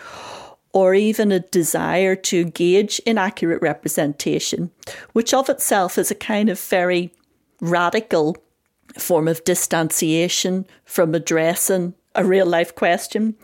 or 0.74 0.94
even 0.96 1.32
a 1.32 1.40
desire 1.40 2.16
to 2.16 2.42
engage 2.42 3.00
in 3.06 3.18
accurate 3.18 3.62
representation, 3.62 4.72
which 5.14 5.34
of 5.34 5.48
itself 5.48 5.98
is 5.98 6.12
a 6.12 6.16
kind 6.16 6.50
of 6.50 6.60
very 6.60 7.14
radical 7.62 8.36
form 8.98 9.28
of 9.28 9.44
distanciation 9.44 10.66
from 10.86 11.16
addressing 11.16 11.94
a 12.16 12.24
real 12.24 12.46
life 12.46 12.76
question. 12.76 13.36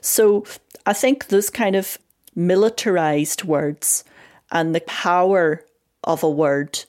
So 0.00 0.44
I 0.86 0.92
think 0.92 1.28
those 1.28 1.50
kind 1.50 1.76
of 1.76 1.98
militarized 2.34 3.44
words 3.44 4.04
and 4.50 4.74
the 4.74 4.80
power 4.80 5.64
of 6.04 6.22
a 6.22 6.30
word 6.30 6.84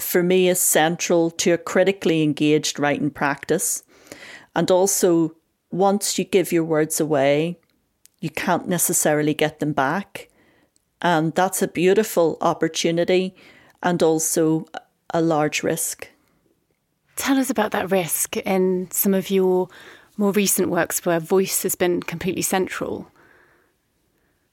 for 0.00 0.22
me 0.22 0.48
is 0.48 0.60
central 0.60 1.30
to 1.30 1.52
a 1.52 1.58
critically 1.58 2.22
engaged 2.22 2.78
writing 2.78 3.10
practice. 3.10 3.82
And 4.54 4.70
also, 4.70 5.34
once 5.70 6.18
you 6.18 6.24
give 6.24 6.52
your 6.52 6.64
words 6.64 7.00
away, 7.00 7.58
you 8.20 8.30
can't 8.30 8.68
necessarily 8.68 9.34
get 9.34 9.60
them 9.60 9.72
back. 9.72 10.28
And 11.02 11.34
that's 11.34 11.62
a 11.62 11.68
beautiful 11.68 12.38
opportunity 12.40 13.34
and 13.82 14.02
also 14.02 14.66
a 15.10 15.20
large 15.20 15.62
risk. 15.62 16.08
Tell 17.16 17.38
us 17.38 17.50
about 17.50 17.72
that 17.72 17.90
risk 17.90 18.36
in 18.36 18.88
some 18.90 19.14
of 19.14 19.30
your 19.30 19.68
more 20.16 20.32
recent 20.32 20.68
works 20.68 21.04
where 21.04 21.18
voice 21.18 21.62
has 21.62 21.74
been 21.74 22.02
completely 22.02 22.42
central. 22.42 23.10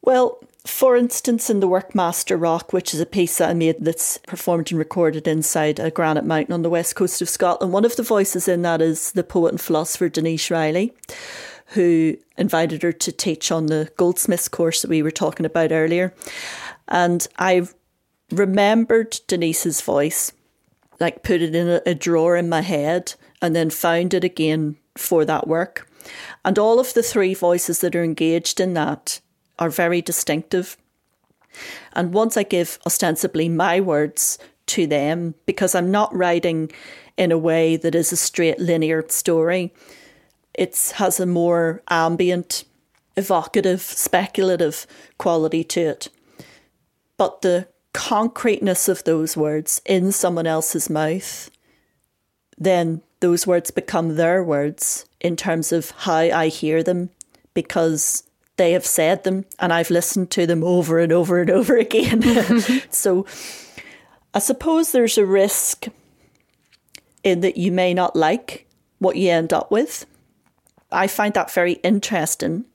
Well, 0.01 0.39
for 0.65 0.95
instance, 0.95 1.49
in 1.49 1.59
the 1.59 1.67
work 1.67 1.93
Master 1.93 2.37
Rock, 2.37 2.71
which 2.71 2.93
is 2.93 2.99
a 2.99 3.05
piece 3.05 3.37
that 3.37 3.49
I 3.49 3.53
made 3.53 3.77
that's 3.81 4.17
performed 4.19 4.71
and 4.71 4.79
recorded 4.79 5.27
inside 5.27 5.79
a 5.79 5.91
granite 5.91 6.25
mountain 6.25 6.53
on 6.53 6.61
the 6.61 6.69
west 6.69 6.95
coast 6.95 7.21
of 7.21 7.29
Scotland, 7.29 7.73
one 7.73 7.85
of 7.85 7.95
the 7.97 8.03
voices 8.03 8.47
in 8.47 8.61
that 8.61 8.81
is 8.81 9.11
the 9.11 9.23
poet 9.23 9.51
and 9.51 9.61
philosopher 9.61 10.07
Denise 10.07 10.49
Riley, 10.49 10.93
who 11.67 12.17
invited 12.37 12.83
her 12.83 12.93
to 12.93 13.11
teach 13.11 13.51
on 13.51 13.65
the 13.65 13.91
Goldsmiths 13.97 14.47
course 14.47 14.81
that 14.81 14.89
we 14.89 15.03
were 15.03 15.11
talking 15.11 15.45
about 15.45 15.71
earlier. 15.71 16.13
And 16.87 17.27
I 17.37 17.67
remembered 18.31 19.19
Denise's 19.27 19.81
voice, 19.81 20.31
like 20.99 21.23
put 21.23 21.41
it 21.41 21.55
in 21.55 21.67
a, 21.67 21.81
a 21.85 21.95
drawer 21.95 22.37
in 22.37 22.49
my 22.49 22.61
head, 22.61 23.13
and 23.41 23.55
then 23.55 23.69
found 23.69 24.13
it 24.13 24.23
again 24.23 24.77
for 24.95 25.25
that 25.25 25.47
work. 25.47 25.89
And 26.45 26.59
all 26.59 26.79
of 26.79 26.93
the 26.93 27.03
three 27.03 27.33
voices 27.33 27.79
that 27.79 27.95
are 27.95 28.03
engaged 28.03 28.59
in 28.59 28.73
that 28.73 29.19
are 29.59 29.69
very 29.69 30.01
distinctive. 30.01 30.77
And 31.93 32.13
once 32.13 32.35
I 32.35 32.43
give 32.43 32.79
ostensibly 32.85 33.47
my 33.49 33.79
words 33.79 34.39
to 34.67 34.87
them, 34.87 35.35
because 35.45 35.75
I'm 35.75 35.91
not 35.91 36.15
writing 36.15 36.71
in 37.17 37.31
a 37.31 37.37
way 37.37 37.75
that 37.77 37.95
is 37.95 38.11
a 38.11 38.17
straight 38.17 38.59
linear 38.59 39.03
story, 39.07 39.73
it 40.53 40.93
has 40.95 41.19
a 41.19 41.25
more 41.25 41.81
ambient, 41.89 42.63
evocative, 43.15 43.81
speculative 43.81 44.87
quality 45.17 45.63
to 45.63 45.81
it. 45.81 46.09
But 47.17 47.41
the 47.41 47.67
concreteness 47.93 48.89
of 48.89 49.03
those 49.03 49.37
words 49.37 49.81
in 49.85 50.11
someone 50.11 50.47
else's 50.47 50.89
mouth, 50.89 51.49
then 52.57 53.01
those 53.19 53.47
words 53.47 53.71
become 53.71 54.15
their 54.15 54.43
words 54.43 55.05
in 55.21 55.35
terms 55.35 55.71
of 55.71 55.91
how 55.91 56.15
I 56.15 56.47
hear 56.47 56.83
them 56.83 57.09
because 57.53 58.23
they 58.57 58.73
have 58.73 58.85
said 58.85 59.23
them 59.23 59.45
and 59.59 59.71
I've 59.71 59.89
listened 59.89 60.29
to 60.31 60.45
them 60.45 60.63
over 60.63 60.99
and 60.99 61.11
over 61.11 61.39
and 61.39 61.49
over 61.49 61.77
again. 61.77 62.21
so 62.89 63.25
I 64.33 64.39
suppose 64.39 64.91
there's 64.91 65.17
a 65.17 65.25
risk 65.25 65.87
in 67.23 67.41
that 67.41 67.57
you 67.57 67.71
may 67.71 67.93
not 67.93 68.15
like 68.15 68.67
what 68.99 69.15
you 69.15 69.29
end 69.29 69.53
up 69.53 69.71
with. 69.71 70.05
I 70.91 71.07
find 71.07 71.33
that 71.33 71.51
very 71.51 71.73
interesting. 71.73 72.65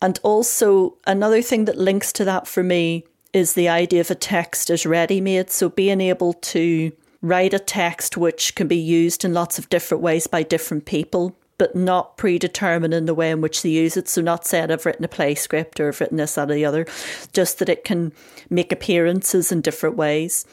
And 0.00 0.18
also, 0.22 0.96
another 1.06 1.42
thing 1.42 1.66
that 1.66 1.76
links 1.76 2.12
to 2.14 2.24
that 2.24 2.46
for 2.46 2.62
me 2.62 3.04
is 3.38 3.54
the 3.54 3.68
idea 3.68 4.00
of 4.02 4.10
a 4.10 4.14
text 4.14 4.68
as 4.68 4.84
ready 4.84 5.20
made. 5.20 5.50
So, 5.50 5.70
being 5.70 6.00
able 6.00 6.34
to 6.34 6.92
write 7.22 7.54
a 7.54 7.58
text 7.58 8.16
which 8.16 8.54
can 8.54 8.68
be 8.68 8.76
used 8.76 9.24
in 9.24 9.32
lots 9.32 9.58
of 9.58 9.68
different 9.70 10.02
ways 10.02 10.26
by 10.26 10.42
different 10.42 10.84
people 10.84 11.34
but 11.58 11.74
not 11.74 12.16
predetermined 12.16 12.94
in 12.94 13.06
the 13.06 13.14
way 13.14 13.32
in 13.32 13.40
which 13.40 13.62
they 13.62 13.68
use 13.68 13.96
it. 13.96 14.08
So, 14.08 14.22
not 14.22 14.46
saying 14.46 14.70
I've 14.70 14.86
written 14.86 15.04
a 15.04 15.08
play 15.08 15.34
script 15.34 15.80
or 15.80 15.88
I've 15.88 16.00
written 16.00 16.16
this, 16.16 16.34
that, 16.34 16.50
or 16.50 16.54
the 16.54 16.64
other, 16.64 16.86
just 17.32 17.58
that 17.58 17.68
it 17.68 17.84
can 17.84 18.12
make 18.48 18.72
appearances 18.72 19.50
in 19.50 19.60
different 19.60 19.96
ways. 19.96 20.46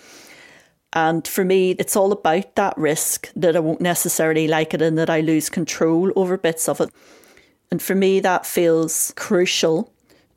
And 0.94 1.28
for 1.28 1.44
me, 1.44 1.72
it's 1.72 1.96
all 1.96 2.12
about 2.12 2.56
that 2.56 2.78
risk 2.78 3.30
that 3.36 3.56
I 3.56 3.60
won't 3.60 3.82
necessarily 3.82 4.48
like 4.48 4.74
it 4.74 4.82
and 4.82 4.98
that 4.98 5.10
I 5.10 5.20
lose 5.20 5.50
control 5.50 6.12
over 6.16 6.38
bits 6.38 6.70
of 6.70 6.80
it. 6.80 6.90
And 7.70 7.82
for 7.82 7.96
me, 7.96 8.20
that 8.22 8.46
feels 8.46 9.14
crucial 9.18 9.92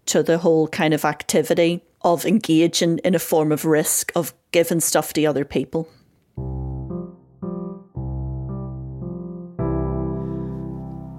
to 0.06 0.22
the 0.22 0.38
whole 0.38 0.66
kind 0.68 0.92
of 0.92 1.04
activity 1.04 1.82
of 2.14 2.24
engaging 2.24 2.98
in 2.98 3.14
a 3.14 3.18
form 3.18 3.52
of 3.52 3.64
risk 3.64 4.10
of 4.14 4.32
giving 4.50 4.80
stuff 4.80 5.12
to 5.12 5.24
other 5.26 5.44
people. 5.44 5.88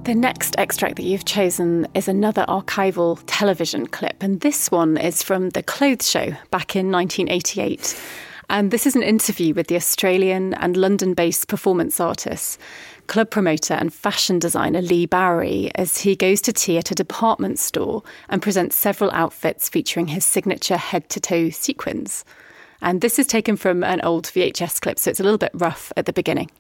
The 0.04 0.16
next 0.16 0.56
extract 0.58 0.96
that 0.96 1.04
you've 1.04 1.26
chosen 1.26 1.88
is 1.94 2.08
another 2.08 2.44
archival 2.48 3.22
television 3.28 3.86
clip, 3.86 4.24
and 4.24 4.42
this 4.42 4.72
one 4.72 4.98
is 4.98 5.22
from 5.22 5.52
the 5.52 5.62
Clothes 5.62 6.10
Show 6.10 6.32
back 6.50 6.76
in 6.76 6.92
1988. 6.92 8.02
And 8.50 8.72
this 8.72 8.88
is 8.88 8.96
an 8.96 9.04
interview 9.04 9.54
with 9.54 9.68
the 9.68 9.76
Australian 9.76 10.56
and 10.56 10.76
London 10.76 11.14
based 11.14 11.48
performance 11.48 12.00
artists 12.00 12.58
club 13.10 13.32
promoter 13.32 13.74
and 13.74 13.92
fashion 13.92 14.38
designer 14.38 14.82
Leigh 14.82 15.08
Bowery 15.08 15.72
as 15.74 15.98
he 15.98 16.16
goes 16.16 16.40
to 16.42 16.54
tea 16.54 16.78
at 16.78 16.92
a 16.92 16.96
department 16.96 17.58
store 17.58 18.04
and 18.30 18.40
presents 18.40 18.76
several 18.76 19.10
outfits 19.12 19.68
featuring 19.68 20.08
his 20.08 20.24
signature 20.24 20.78
head 20.78 21.10
to 21.10 21.20
toe 21.20 21.50
sequins. 21.50 22.24
And 22.82 23.02
this 23.02 23.18
is 23.18 23.26
taken 23.26 23.58
from 23.58 23.84
an 23.84 24.00
old 24.02 24.28
VHS 24.28 24.80
clip, 24.80 25.00
so 25.00 25.10
it's 25.10 25.20
a 25.20 25.24
little 25.24 25.40
bit 25.40 25.52
rough 25.56 25.92
at 25.98 26.06
the 26.06 26.14
beginning. 26.14 26.52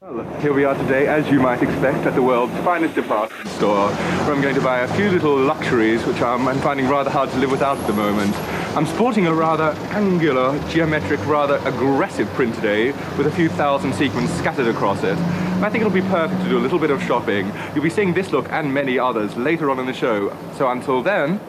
Well, 0.00 0.22
here 0.40 0.52
we 0.52 0.64
are 0.64 0.76
today, 0.76 1.08
as 1.08 1.28
you 1.28 1.40
might 1.40 1.60
expect, 1.60 2.06
at 2.06 2.14
the 2.14 2.22
world's 2.22 2.56
finest 2.58 2.94
department 2.94 3.48
store, 3.50 3.88
where 3.88 4.32
I'm 4.32 4.40
going 4.40 4.54
to 4.54 4.60
buy 4.60 4.82
a 4.82 4.96
few 4.96 5.10
little 5.10 5.36
luxuries 5.36 6.06
which 6.06 6.22
I'm, 6.22 6.46
I'm 6.46 6.60
finding 6.60 6.88
rather 6.88 7.10
hard 7.10 7.30
to 7.30 7.38
live 7.38 7.50
without 7.50 7.78
at 7.78 7.86
the 7.88 7.92
moment. 7.92 8.32
I'm 8.76 8.84
sporting 8.84 9.26
a 9.26 9.32
rather 9.32 9.70
angular, 9.92 10.58
geometric, 10.68 11.24
rather 11.26 11.56
aggressive 11.66 12.28
print 12.34 12.54
today, 12.56 12.92
with 13.16 13.26
a 13.26 13.30
few 13.30 13.48
thousand 13.48 13.94
sequins 13.94 14.30
scattered 14.34 14.66
across 14.66 15.02
it. 15.02 15.16
I 15.16 15.70
think 15.70 15.76
it'll 15.76 15.88
be 15.88 16.02
perfect 16.02 16.42
to 16.42 16.48
do 16.50 16.58
a 16.58 16.60
little 16.60 16.78
bit 16.78 16.90
of 16.90 17.02
shopping. 17.02 17.50
You'll 17.74 17.84
be 17.84 17.88
seeing 17.88 18.12
this 18.12 18.32
look 18.32 18.52
and 18.52 18.74
many 18.74 18.98
others 18.98 19.34
later 19.34 19.70
on 19.70 19.78
in 19.78 19.86
the 19.86 19.94
show. 19.94 20.36
So 20.58 20.68
until 20.68 21.02
then, 21.02 21.40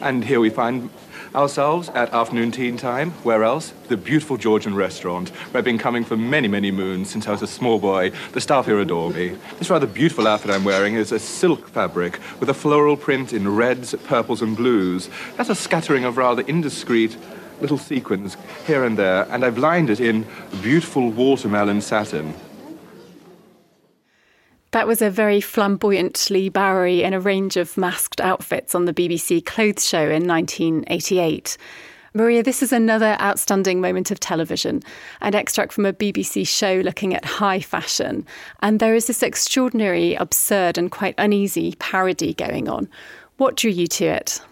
and 0.00 0.24
here 0.24 0.40
we 0.40 0.50
find 0.50 0.90
ourselves 1.36 1.90
at 1.90 2.12
afternoon 2.14 2.50
tea 2.50 2.72
time. 2.72 3.10
Where 3.22 3.44
else? 3.44 3.72
The 3.88 3.96
beautiful 3.96 4.38
Georgian 4.38 4.74
restaurant, 4.74 5.28
where 5.28 5.58
I've 5.58 5.64
been 5.64 5.78
coming 5.78 6.02
for 6.02 6.16
many, 6.16 6.48
many 6.48 6.70
moons 6.70 7.10
since 7.10 7.28
I 7.28 7.32
was 7.32 7.42
a 7.42 7.46
small 7.46 7.78
boy. 7.78 8.10
The 8.32 8.40
staff 8.40 8.64
here 8.64 8.80
adore 8.80 9.10
me. 9.10 9.36
This 9.58 9.68
rather 9.68 9.86
beautiful 9.86 10.26
outfit 10.26 10.50
I'm 10.50 10.64
wearing 10.64 10.94
is 10.94 11.12
a 11.12 11.18
silk 11.18 11.68
fabric 11.68 12.18
with 12.40 12.48
a 12.48 12.54
floral 12.54 12.96
print 12.96 13.32
in 13.32 13.54
reds, 13.54 13.94
purples, 14.06 14.40
and 14.40 14.56
blues. 14.56 15.10
That's 15.36 15.50
a 15.50 15.54
scattering 15.54 16.04
of 16.04 16.16
rather 16.16 16.42
indiscreet 16.42 17.16
little 17.60 17.78
sequins 17.78 18.36
here 18.66 18.84
and 18.84 18.98
there, 18.98 19.26
and 19.30 19.44
I've 19.44 19.58
lined 19.58 19.90
it 19.90 20.00
in 20.00 20.26
beautiful 20.62 21.10
watermelon 21.10 21.80
satin. 21.80 22.34
That 24.76 24.86
was 24.86 25.00
a 25.00 25.08
very 25.08 25.40
flamboyant 25.40 26.28
Leigh 26.28 26.50
Bowery 26.50 27.02
in 27.02 27.14
a 27.14 27.18
range 27.18 27.56
of 27.56 27.78
masked 27.78 28.20
outfits 28.20 28.74
on 28.74 28.84
the 28.84 28.92
BBC 28.92 29.42
Clothes 29.42 29.88
Show 29.88 30.02
in 30.02 30.28
1988. 30.28 31.56
Maria, 32.12 32.42
this 32.42 32.62
is 32.62 32.74
another 32.74 33.16
outstanding 33.18 33.80
moment 33.80 34.10
of 34.10 34.20
television, 34.20 34.82
an 35.22 35.34
extract 35.34 35.72
from 35.72 35.86
a 35.86 35.94
BBC 35.94 36.46
show 36.46 36.82
looking 36.84 37.14
at 37.14 37.24
high 37.24 37.60
fashion. 37.60 38.26
And 38.60 38.78
there 38.78 38.94
is 38.94 39.06
this 39.06 39.22
extraordinary, 39.22 40.14
absurd, 40.14 40.76
and 40.76 40.90
quite 40.90 41.14
uneasy 41.16 41.74
parody 41.78 42.34
going 42.34 42.68
on. 42.68 42.86
What 43.38 43.56
drew 43.56 43.70
you 43.70 43.86
to 43.86 44.04
it? 44.04 44.42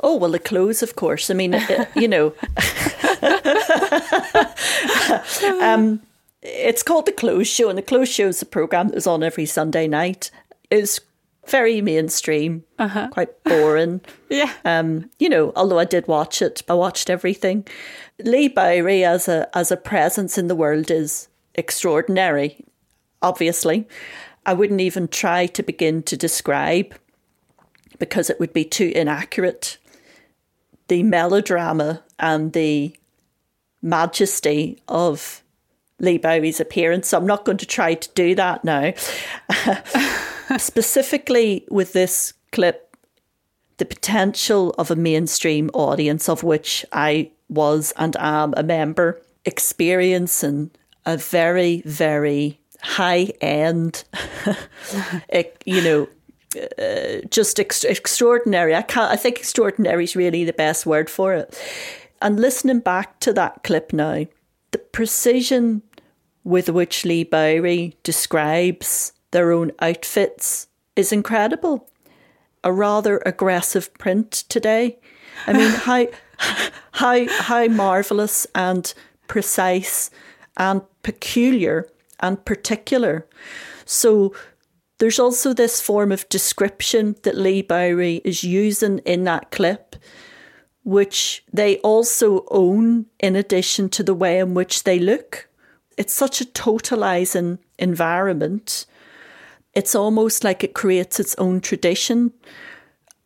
Oh, 0.00 0.16
well, 0.16 0.32
the 0.32 0.40
clothes, 0.40 0.82
of 0.82 0.96
course. 0.96 1.30
I 1.30 1.34
mean, 1.34 1.52
you 1.94 2.08
know. 2.08 2.34
um, 5.62 6.02
it's 6.46 6.82
called 6.82 7.06
The 7.06 7.12
Clothes 7.12 7.48
Show, 7.48 7.68
and 7.68 7.76
The 7.76 7.82
Clothes 7.82 8.08
Show 8.08 8.28
is 8.28 8.42
a 8.42 8.46
programme 8.46 8.88
that 8.88 8.94
was 8.94 9.06
on 9.06 9.22
every 9.22 9.46
Sunday 9.46 9.88
night. 9.88 10.30
It's 10.70 11.00
very 11.46 11.80
mainstream, 11.80 12.64
uh-huh. 12.78 13.08
quite 13.08 13.42
boring. 13.44 14.00
yeah. 14.30 14.52
Um, 14.64 15.10
you 15.18 15.28
know, 15.28 15.52
although 15.56 15.78
I 15.78 15.84
did 15.84 16.08
watch 16.08 16.42
it, 16.42 16.62
I 16.68 16.74
watched 16.74 17.10
everything. 17.10 17.66
Leigh 18.18 18.48
Bowery 18.48 19.04
as 19.04 19.28
a 19.28 19.48
as 19.56 19.70
a 19.70 19.76
presence 19.76 20.38
in 20.38 20.48
the 20.48 20.56
world 20.56 20.90
is 20.90 21.28
extraordinary, 21.54 22.64
obviously. 23.22 23.88
I 24.44 24.54
wouldn't 24.54 24.80
even 24.80 25.08
try 25.08 25.46
to 25.46 25.62
begin 25.62 26.02
to 26.04 26.16
describe 26.16 26.94
because 27.98 28.30
it 28.30 28.38
would 28.38 28.52
be 28.52 28.64
too 28.64 28.92
inaccurate. 28.94 29.78
The 30.88 31.02
melodrama 31.02 32.04
and 32.18 32.52
the 32.52 32.96
majesty 33.82 34.80
of 34.86 35.42
Leigh 35.98 36.18
Bowery's 36.18 36.60
appearance. 36.60 37.08
So 37.08 37.18
I'm 37.18 37.26
not 37.26 37.44
going 37.44 37.58
to 37.58 37.66
try 37.66 37.94
to 37.94 38.08
do 38.14 38.34
that 38.34 38.64
now. 38.64 38.92
Specifically 40.58 41.66
with 41.70 41.92
this 41.92 42.34
clip, 42.52 42.96
the 43.78 43.84
potential 43.84 44.74
of 44.78 44.90
a 44.90 44.96
mainstream 44.96 45.70
audience, 45.74 46.28
of 46.28 46.42
which 46.42 46.84
I 46.92 47.30
was 47.48 47.92
and 47.96 48.16
am 48.18 48.54
a 48.56 48.62
member, 48.62 49.20
experiencing 49.44 50.70
a 51.04 51.16
very, 51.16 51.82
very 51.84 52.58
high 52.82 53.32
end, 53.40 54.04
you 55.64 55.82
know, 55.82 56.08
uh, 56.78 57.26
just 57.30 57.60
ex- 57.60 57.84
extraordinary. 57.84 58.74
I 58.74 58.82
can't. 58.82 59.12
I 59.12 59.16
think 59.16 59.38
extraordinary 59.38 60.04
is 60.04 60.16
really 60.16 60.44
the 60.44 60.52
best 60.52 60.86
word 60.86 61.10
for 61.10 61.34
it. 61.34 61.60
And 62.22 62.40
listening 62.40 62.80
back 62.80 63.20
to 63.20 63.32
that 63.34 63.62
clip 63.62 63.92
now, 63.92 64.26
the 64.70 64.78
precision 64.78 65.82
with 66.46 66.68
which 66.68 67.04
Leigh 67.04 67.24
Bowery 67.24 67.96
describes 68.04 69.12
their 69.32 69.50
own 69.50 69.72
outfits 69.80 70.68
is 70.94 71.10
incredible. 71.10 71.90
A 72.62 72.72
rather 72.72 73.20
aggressive 73.26 73.92
print 73.94 74.30
today. 74.48 74.96
I 75.48 75.52
mean, 75.52 75.70
how, 75.74 76.06
how, 76.92 77.26
how 77.28 77.66
marvellous 77.66 78.46
and 78.54 78.94
precise 79.26 80.08
and 80.56 80.82
peculiar 81.02 81.88
and 82.20 82.42
particular. 82.44 83.26
So 83.84 84.32
there's 84.98 85.18
also 85.18 85.52
this 85.52 85.80
form 85.80 86.12
of 86.12 86.28
description 86.28 87.16
that 87.24 87.36
Leigh 87.36 87.62
Bowery 87.62 88.20
is 88.24 88.44
using 88.44 88.98
in 88.98 89.24
that 89.24 89.50
clip, 89.50 89.96
which 90.84 91.44
they 91.52 91.78
also 91.78 92.44
own 92.52 93.06
in 93.18 93.34
addition 93.34 93.88
to 93.88 94.04
the 94.04 94.14
way 94.14 94.38
in 94.38 94.54
which 94.54 94.84
they 94.84 95.00
look 95.00 95.45
it's 95.96 96.12
such 96.12 96.40
a 96.40 96.44
totalizing 96.46 97.58
environment. 97.78 98.86
It's 99.74 99.94
almost 99.94 100.44
like 100.44 100.62
it 100.62 100.74
creates 100.74 101.18
its 101.20 101.34
own 101.36 101.60
tradition. 101.60 102.32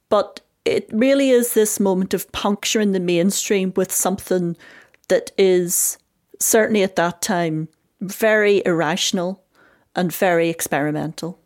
But 0.08 0.40
it 0.64 0.88
really 0.92 1.30
is 1.30 1.54
this 1.54 1.80
moment 1.80 2.14
of 2.14 2.30
puncturing 2.32 2.92
the 2.92 3.00
mainstream 3.00 3.72
with 3.76 3.92
something 3.92 4.56
that 5.08 5.32
is 5.38 5.98
certainly 6.38 6.82
at 6.82 6.96
that 6.96 7.22
time 7.22 7.68
very 8.00 8.62
irrational 8.64 9.42
and 9.94 10.12
very 10.12 10.48
experimental. 10.48 11.38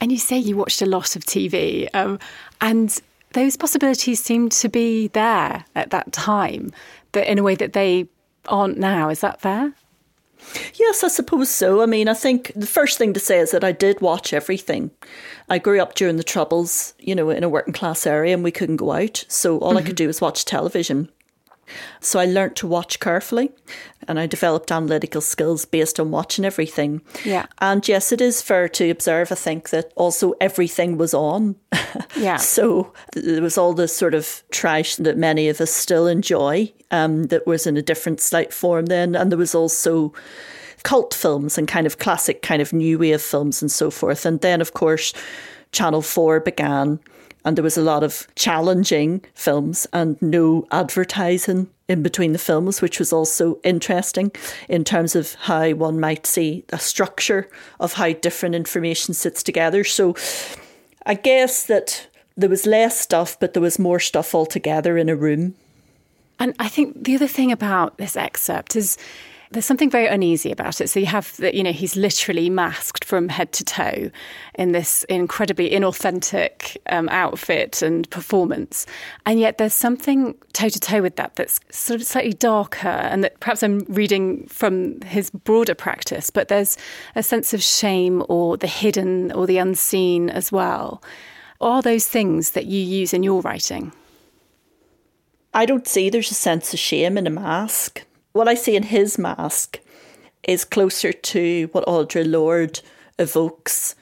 And 0.00 0.12
you 0.12 0.18
say 0.18 0.36
you 0.36 0.56
watched 0.56 0.82
a 0.82 0.86
lot 0.86 1.16
of 1.16 1.24
TV, 1.24 1.88
um, 1.94 2.18
and 2.60 3.00
those 3.32 3.56
possibilities 3.56 4.22
seemed 4.22 4.52
to 4.52 4.68
be 4.68 5.08
there 5.08 5.64
at 5.74 5.90
that 5.90 6.12
time, 6.12 6.70
but 7.12 7.26
in 7.26 7.38
a 7.38 7.42
way 7.42 7.54
that 7.54 7.72
they 7.72 8.08
aren't 8.48 8.78
now. 8.78 9.08
Is 9.08 9.20
that 9.20 9.40
fair? 9.40 9.72
Yes, 10.74 11.02
I 11.02 11.08
suppose 11.08 11.50
so. 11.50 11.82
I 11.82 11.86
mean, 11.86 12.08
I 12.08 12.14
think 12.14 12.52
the 12.54 12.66
first 12.66 12.98
thing 12.98 13.12
to 13.14 13.20
say 13.20 13.38
is 13.38 13.50
that 13.50 13.64
I 13.64 13.72
did 13.72 14.00
watch 14.00 14.32
everything. 14.32 14.90
I 15.48 15.58
grew 15.58 15.80
up 15.80 15.94
during 15.94 16.16
the 16.16 16.22
Troubles, 16.22 16.94
you 16.98 17.14
know, 17.14 17.30
in 17.30 17.42
a 17.42 17.48
working 17.48 17.74
class 17.74 18.06
area 18.06 18.34
and 18.34 18.44
we 18.44 18.52
couldn't 18.52 18.76
go 18.76 18.92
out. 18.92 19.24
So 19.28 19.58
all 19.58 19.70
mm-hmm. 19.70 19.78
I 19.78 19.82
could 19.82 19.96
do 19.96 20.06
was 20.06 20.20
watch 20.20 20.44
television. 20.44 21.08
So 22.00 22.18
I 22.18 22.26
learnt 22.26 22.56
to 22.56 22.66
watch 22.66 23.00
carefully 23.00 23.50
and 24.08 24.18
I 24.18 24.26
developed 24.26 24.70
analytical 24.70 25.20
skills 25.20 25.64
based 25.64 25.98
on 25.98 26.10
watching 26.10 26.44
everything. 26.44 27.02
Yeah. 27.24 27.46
And 27.60 27.86
yes, 27.86 28.12
it 28.12 28.20
is 28.20 28.42
fair 28.42 28.68
to 28.68 28.90
observe, 28.90 29.32
I 29.32 29.34
think, 29.34 29.70
that 29.70 29.92
also 29.96 30.34
everything 30.40 30.98
was 30.98 31.14
on. 31.14 31.56
Yeah. 32.16 32.36
so 32.36 32.92
there 33.12 33.42
was 33.42 33.58
all 33.58 33.74
this 33.74 33.94
sort 33.94 34.14
of 34.14 34.42
trash 34.50 34.96
that 34.96 35.18
many 35.18 35.48
of 35.48 35.60
us 35.60 35.70
still 35.70 36.06
enjoy 36.06 36.72
um, 36.90 37.24
that 37.24 37.46
was 37.46 37.66
in 37.66 37.76
a 37.76 37.82
different 37.82 38.20
slight 38.20 38.54
form 38.54 38.86
then. 38.86 39.14
And 39.14 39.30
there 39.30 39.38
was 39.38 39.54
also 39.54 40.14
cult 40.82 41.12
films 41.12 41.58
and 41.58 41.68
kind 41.68 41.86
of 41.86 41.98
classic 41.98 42.42
kind 42.42 42.62
of 42.62 42.72
new 42.72 42.98
wave 42.98 43.20
films 43.20 43.60
and 43.60 43.70
so 43.70 43.90
forth. 43.90 44.24
And 44.24 44.40
then, 44.40 44.60
of 44.60 44.72
course, 44.72 45.12
Channel 45.72 46.00
4 46.00 46.40
began 46.40 47.00
and 47.46 47.56
there 47.56 47.62
was 47.62 47.78
a 47.78 47.82
lot 47.82 48.02
of 48.02 48.26
challenging 48.34 49.22
films 49.34 49.86
and 49.92 50.20
no 50.20 50.66
advertising 50.72 51.68
in 51.88 52.02
between 52.02 52.32
the 52.32 52.40
films, 52.40 52.82
which 52.82 52.98
was 52.98 53.12
also 53.12 53.60
interesting 53.62 54.32
in 54.68 54.82
terms 54.82 55.14
of 55.14 55.34
how 55.34 55.70
one 55.70 56.00
might 56.00 56.26
see 56.26 56.64
a 56.70 56.78
structure 56.78 57.48
of 57.78 57.92
how 57.92 58.12
different 58.14 58.56
information 58.56 59.14
sits 59.14 59.44
together. 59.44 59.84
So 59.84 60.16
I 61.06 61.14
guess 61.14 61.66
that 61.66 62.08
there 62.36 62.50
was 62.50 62.66
less 62.66 62.98
stuff, 62.98 63.38
but 63.38 63.54
there 63.54 63.62
was 63.62 63.78
more 63.78 64.00
stuff 64.00 64.34
altogether 64.34 64.98
in 64.98 65.08
a 65.08 65.14
room. 65.14 65.54
And 66.40 66.52
I 66.58 66.68
think 66.68 67.04
the 67.04 67.14
other 67.14 67.28
thing 67.28 67.52
about 67.52 67.96
this 67.96 68.16
excerpt 68.16 68.74
is 68.74 68.98
there's 69.56 69.64
something 69.64 69.88
very 69.88 70.06
uneasy 70.06 70.52
about 70.52 70.82
it. 70.82 70.90
So 70.90 71.00
you 71.00 71.06
have 71.06 71.40
you 71.40 71.62
know, 71.62 71.72
he's 71.72 71.96
literally 71.96 72.50
masked 72.50 73.06
from 73.06 73.30
head 73.30 73.52
to 73.52 73.64
toe 73.64 74.10
in 74.54 74.72
this 74.72 75.04
incredibly 75.04 75.70
inauthentic 75.70 76.76
um, 76.90 77.08
outfit 77.08 77.80
and 77.80 78.08
performance. 78.10 78.84
And 79.24 79.40
yet 79.40 79.56
there's 79.56 79.72
something 79.72 80.34
toe 80.52 80.68
to 80.68 80.78
toe 80.78 81.00
with 81.00 81.16
that 81.16 81.36
that's 81.36 81.58
sort 81.70 82.02
of 82.02 82.06
slightly 82.06 82.34
darker 82.34 82.86
and 82.86 83.24
that 83.24 83.40
perhaps 83.40 83.62
I'm 83.62 83.78
reading 83.88 84.46
from 84.46 85.00
his 85.00 85.30
broader 85.30 85.74
practice, 85.74 86.28
but 86.28 86.48
there's 86.48 86.76
a 87.14 87.22
sense 87.22 87.54
of 87.54 87.62
shame 87.62 88.26
or 88.28 88.58
the 88.58 88.66
hidden 88.66 89.32
or 89.32 89.46
the 89.46 89.56
unseen 89.56 90.28
as 90.28 90.52
well. 90.52 91.02
Are 91.62 91.80
those 91.80 92.06
things 92.06 92.50
that 92.50 92.66
you 92.66 92.82
use 92.82 93.14
in 93.14 93.22
your 93.22 93.40
writing? 93.40 93.92
I 95.54 95.64
don't 95.64 95.88
see 95.88 96.10
there's 96.10 96.30
a 96.30 96.34
sense 96.34 96.74
of 96.74 96.78
shame 96.78 97.16
in 97.16 97.26
a 97.26 97.30
mask 97.30 98.04
what 98.36 98.48
I 98.48 98.54
see 98.54 98.76
in 98.76 98.84
his 98.84 99.18
mask 99.18 99.80
is 100.42 100.64
closer 100.64 101.12
to 101.12 101.68
what 101.72 101.86
Audre 101.86 102.30
Lorde 102.30 102.80
evokes 103.18 103.94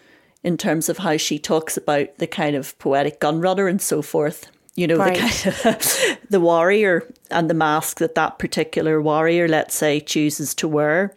in 0.42 0.58
terms 0.58 0.88
of 0.88 0.98
how 0.98 1.16
she 1.16 1.38
talks 1.38 1.76
about 1.76 2.18
the 2.18 2.26
kind 2.26 2.54
of 2.54 2.78
poetic 2.78 3.20
gunrunner 3.20 3.68
and 3.68 3.80
so 3.80 4.02
forth. 4.02 4.50
You 4.76 4.88
know, 4.88 4.96
right. 4.96 5.14
the 5.14 5.20
kind 5.20 5.76
of 5.76 6.18
the 6.30 6.40
warrior 6.40 7.08
and 7.30 7.48
the 7.48 7.54
mask 7.54 7.98
that 7.98 8.16
that 8.16 8.38
particular 8.38 9.00
warrior, 9.00 9.48
let's 9.48 9.74
say, 9.74 10.00
chooses 10.00 10.54
to 10.56 10.68
wear. 10.68 11.16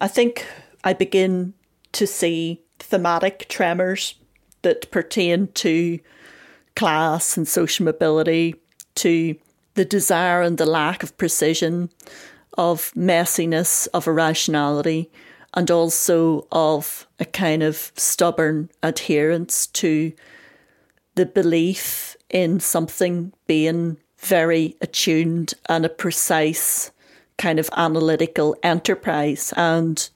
I 0.00 0.08
think 0.08 0.46
I 0.84 0.94
begin 0.94 1.52
to 1.92 2.06
see 2.06 2.62
thematic 2.78 3.48
tremors 3.48 4.14
that 4.62 4.90
pertain 4.90 5.48
to 5.48 5.98
class 6.74 7.36
and 7.36 7.46
social 7.46 7.84
mobility, 7.84 8.54
to 8.94 9.36
the 9.74 9.84
desire 9.84 10.42
and 10.42 10.58
the 10.58 10.66
lack 10.66 11.02
of 11.02 11.16
precision, 11.18 11.90
of 12.58 12.92
messiness, 12.94 13.88
of 13.94 14.06
irrationality, 14.06 15.10
and 15.54 15.70
also 15.70 16.46
of 16.52 17.06
a 17.18 17.24
kind 17.24 17.62
of 17.62 17.92
stubborn 17.96 18.68
adherence 18.82 19.66
to 19.68 20.12
the 21.14 21.24
belief 21.24 22.16
in 22.28 22.60
something 22.60 23.32
being 23.46 23.96
very 24.18 24.76
attuned 24.82 25.54
and 25.68 25.86
a 25.86 25.88
precise 25.88 26.90
kind 27.38 27.58
of 27.58 27.70
analytical 27.76 28.56
enterprise. 28.62 29.54
And 29.56 30.08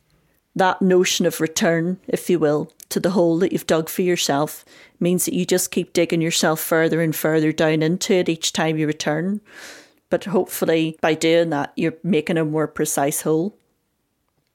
that 0.55 0.83
notion 0.83 1.25
of 1.25 1.41
return, 1.41 1.99
if 2.09 2.29
you 2.29 2.39
will, 2.39 2.71
to 2.91 3.01
the 3.01 3.11
hole 3.11 3.39
that 3.39 3.53
you've 3.53 3.67
dug 3.67 3.89
for 3.89 4.03
yourself 4.03 4.65
means 5.01 5.25
that 5.25 5.35
you 5.35 5.47
just 5.47 5.71
keep 5.71 5.93
digging 5.93 6.21
yourself 6.21 6.61
further 6.61 7.01
and 7.01 7.17
further 7.17 7.53
down 7.53 7.83
into 7.83 8.13
it 8.15 8.29
each 8.29 8.53
time 8.53 8.77
you 8.77 8.87
return. 8.87 9.41
But 10.13 10.25
hopefully, 10.25 10.99
by 11.01 11.15
doing 11.15 11.49
that, 11.51 11.73
you're 11.75 11.95
making 12.03 12.37
a 12.37 12.45
more 12.45 12.69
precise 12.69 13.23
hole. 13.23 13.57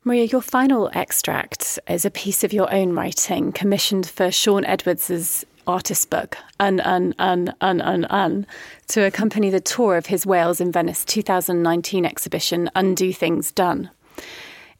Maria, 0.04 0.26
your 0.26 0.44
final 0.44 0.92
extract 0.94 1.80
is 1.90 2.06
a 2.06 2.12
piece 2.12 2.44
of 2.44 2.54
your 2.54 2.72
own 2.72 2.94
writing 2.94 3.52
commissioned 3.52 4.06
for 4.08 4.30
Sean 4.30 4.64
Edwards's 4.66 5.48
artist 5.66 6.12
book, 6.12 6.38
Un, 6.60 6.80
Un, 6.82 7.16
Un, 7.18 7.56
Un, 7.60 7.82
Un, 7.82 8.06
Un, 8.06 8.46
to 8.90 9.02
accompany 9.02 9.50
the 9.50 9.60
tour 9.60 9.98
of 9.98 10.06
his 10.06 10.28
Wales 10.28 10.62
in 10.62 10.72
Venice 10.72 11.04
2019 11.06 12.06
exhibition, 12.06 12.70
Undo 12.76 13.12
Things 13.12 13.52
Done. 13.52 13.90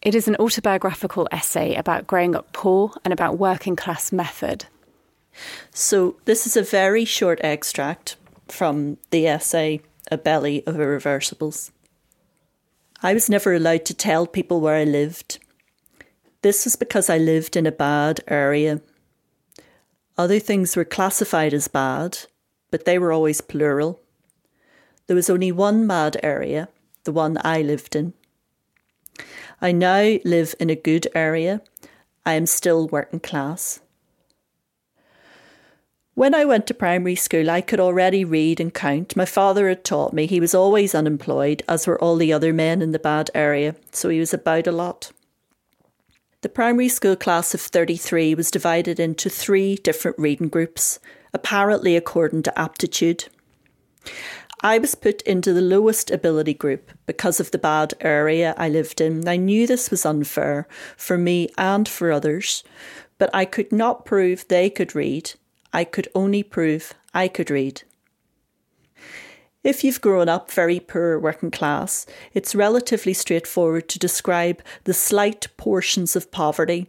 It 0.04 0.14
is 0.14 0.28
an 0.28 0.36
autobiographical 0.36 1.28
essay 1.32 1.74
about 1.74 2.06
growing 2.06 2.36
up 2.36 2.54
poor 2.54 2.92
and 3.04 3.12
about 3.12 3.40
working 3.40 3.76
class 3.76 4.12
method. 4.12 4.66
So, 5.72 6.18
this 6.26 6.46
is 6.46 6.56
a 6.56 6.62
very 6.62 7.04
short 7.04 7.40
extract 7.42 8.16
from 8.48 8.98
the 9.10 9.26
essay 9.26 9.82
A 10.10 10.18
Belly 10.18 10.66
of 10.66 10.76
Irreversibles. 10.76 11.72
I 13.04 13.14
was 13.14 13.30
never 13.30 13.54
allowed 13.54 13.86
to 13.86 13.94
tell 13.94 14.26
people 14.26 14.62
where 14.62 14.76
I 14.76 14.84
lived. 14.84 15.40
This 16.42 16.66
was 16.66 16.76
because 16.76 17.10
I 17.10 17.18
lived 17.18 17.56
in 17.56 17.66
a 17.66 17.72
bad 17.72 18.22
area. 18.28 18.82
Other 20.18 20.40
things 20.40 20.76
were 20.76 20.86
classified 20.86 21.54
as 21.54 21.68
bad, 21.68 22.20
but 22.72 22.86
they 22.86 22.98
were 22.98 23.12
always 23.12 23.42
plural. 23.42 24.02
There 25.08 25.16
was 25.16 25.30
only 25.30 25.52
one 25.52 25.88
bad 25.88 26.18
area, 26.24 26.70
the 27.04 27.12
one 27.12 27.38
I 27.44 27.62
lived 27.62 27.96
in. 27.96 28.14
I 29.62 29.72
now 29.72 30.18
live 30.24 30.56
in 30.60 30.70
a 30.70 30.76
good 30.76 31.08
area. 31.14 31.62
I 32.26 32.34
am 32.34 32.46
still 32.46 32.88
working 32.88 33.20
class. 33.20 33.80
When 36.18 36.34
I 36.34 36.46
went 36.46 36.66
to 36.66 36.74
primary 36.74 37.14
school, 37.14 37.48
I 37.48 37.62
could 37.62 37.80
already 37.80 38.26
read 38.26 38.60
and 38.60 38.74
count. 38.74 39.16
My 39.16 39.26
father 39.26 39.70
had 39.70 39.84
taught 39.84 40.14
me. 40.14 40.26
He 40.26 40.40
was 40.40 40.56
always 40.56 40.96
unemployed, 40.96 41.62
as 41.70 41.86
were 41.86 42.02
all 42.02 42.16
the 42.16 42.34
other 42.34 42.52
men 42.52 42.82
in 42.82 42.92
the 42.92 42.98
bad 42.98 43.30
area, 43.36 43.76
so 43.92 44.10
he 44.10 44.20
was 44.20 44.34
about 44.34 44.66
a 44.66 44.72
lot. 44.72 45.12
The 46.42 46.50
primary 46.50 46.90
school 46.90 47.16
class 47.16 47.54
of 47.54 47.62
33 47.62 48.34
was 48.34 48.50
divided 48.50 49.00
into 49.00 49.30
three 49.30 49.76
different 49.76 50.18
reading 50.18 50.50
groups, 50.50 51.00
apparently 51.36 51.96
according 51.96 52.42
to 52.42 52.60
aptitude. 52.60 53.26
I 54.64 54.80
was 54.80 54.96
put 54.96 55.22
into 55.22 55.54
the 55.54 55.62
lowest 55.62 56.10
ability 56.10 56.56
group 56.56 56.94
because 57.06 57.40
of 57.40 57.52
the 57.52 57.60
bad 57.60 57.94
area 58.02 58.56
I 58.58 58.70
lived 58.70 59.02
in. 59.02 59.28
I 59.28 59.36
knew 59.36 59.68
this 59.68 59.92
was 59.92 60.04
unfair 60.04 60.68
for 60.98 61.16
me 61.16 61.50
and 61.60 61.88
for 61.88 62.12
others, 62.12 62.64
but 63.20 63.30
I 63.36 63.46
could 63.46 63.72
not 63.72 64.04
prove 64.04 64.48
they 64.48 64.72
could 64.72 64.96
read 64.96 65.34
I 65.74 65.84
could 65.84 66.08
only 66.16 66.44
prove 66.44 66.94
I 67.14 67.28
could 67.28 67.50
read. 67.50 67.84
If 69.64 69.84
you've 69.84 70.02
grown 70.02 70.30
up 70.30 70.50
very 70.52 70.80
poor 70.80 71.20
working 71.20 71.52
class, 71.52 72.06
it's 72.34 72.56
relatively 72.56 73.14
straightforward 73.14 73.90
to 73.90 74.00
describe 74.00 74.62
the 74.86 74.94
slight 74.94 75.48
portions 75.58 76.16
of 76.16 76.32
poverty. 76.32 76.88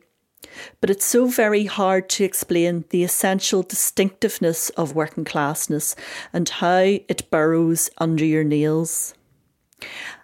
But 0.80 0.90
it's 0.90 1.04
so 1.04 1.26
very 1.26 1.64
hard 1.64 2.08
to 2.10 2.24
explain 2.24 2.84
the 2.90 3.02
essential 3.02 3.62
distinctiveness 3.62 4.70
of 4.70 4.94
working 4.94 5.24
classness 5.24 5.96
and 6.32 6.48
how 6.48 6.78
it 6.78 7.30
burrows 7.30 7.90
under 7.98 8.24
your 8.24 8.44
nails. 8.44 9.14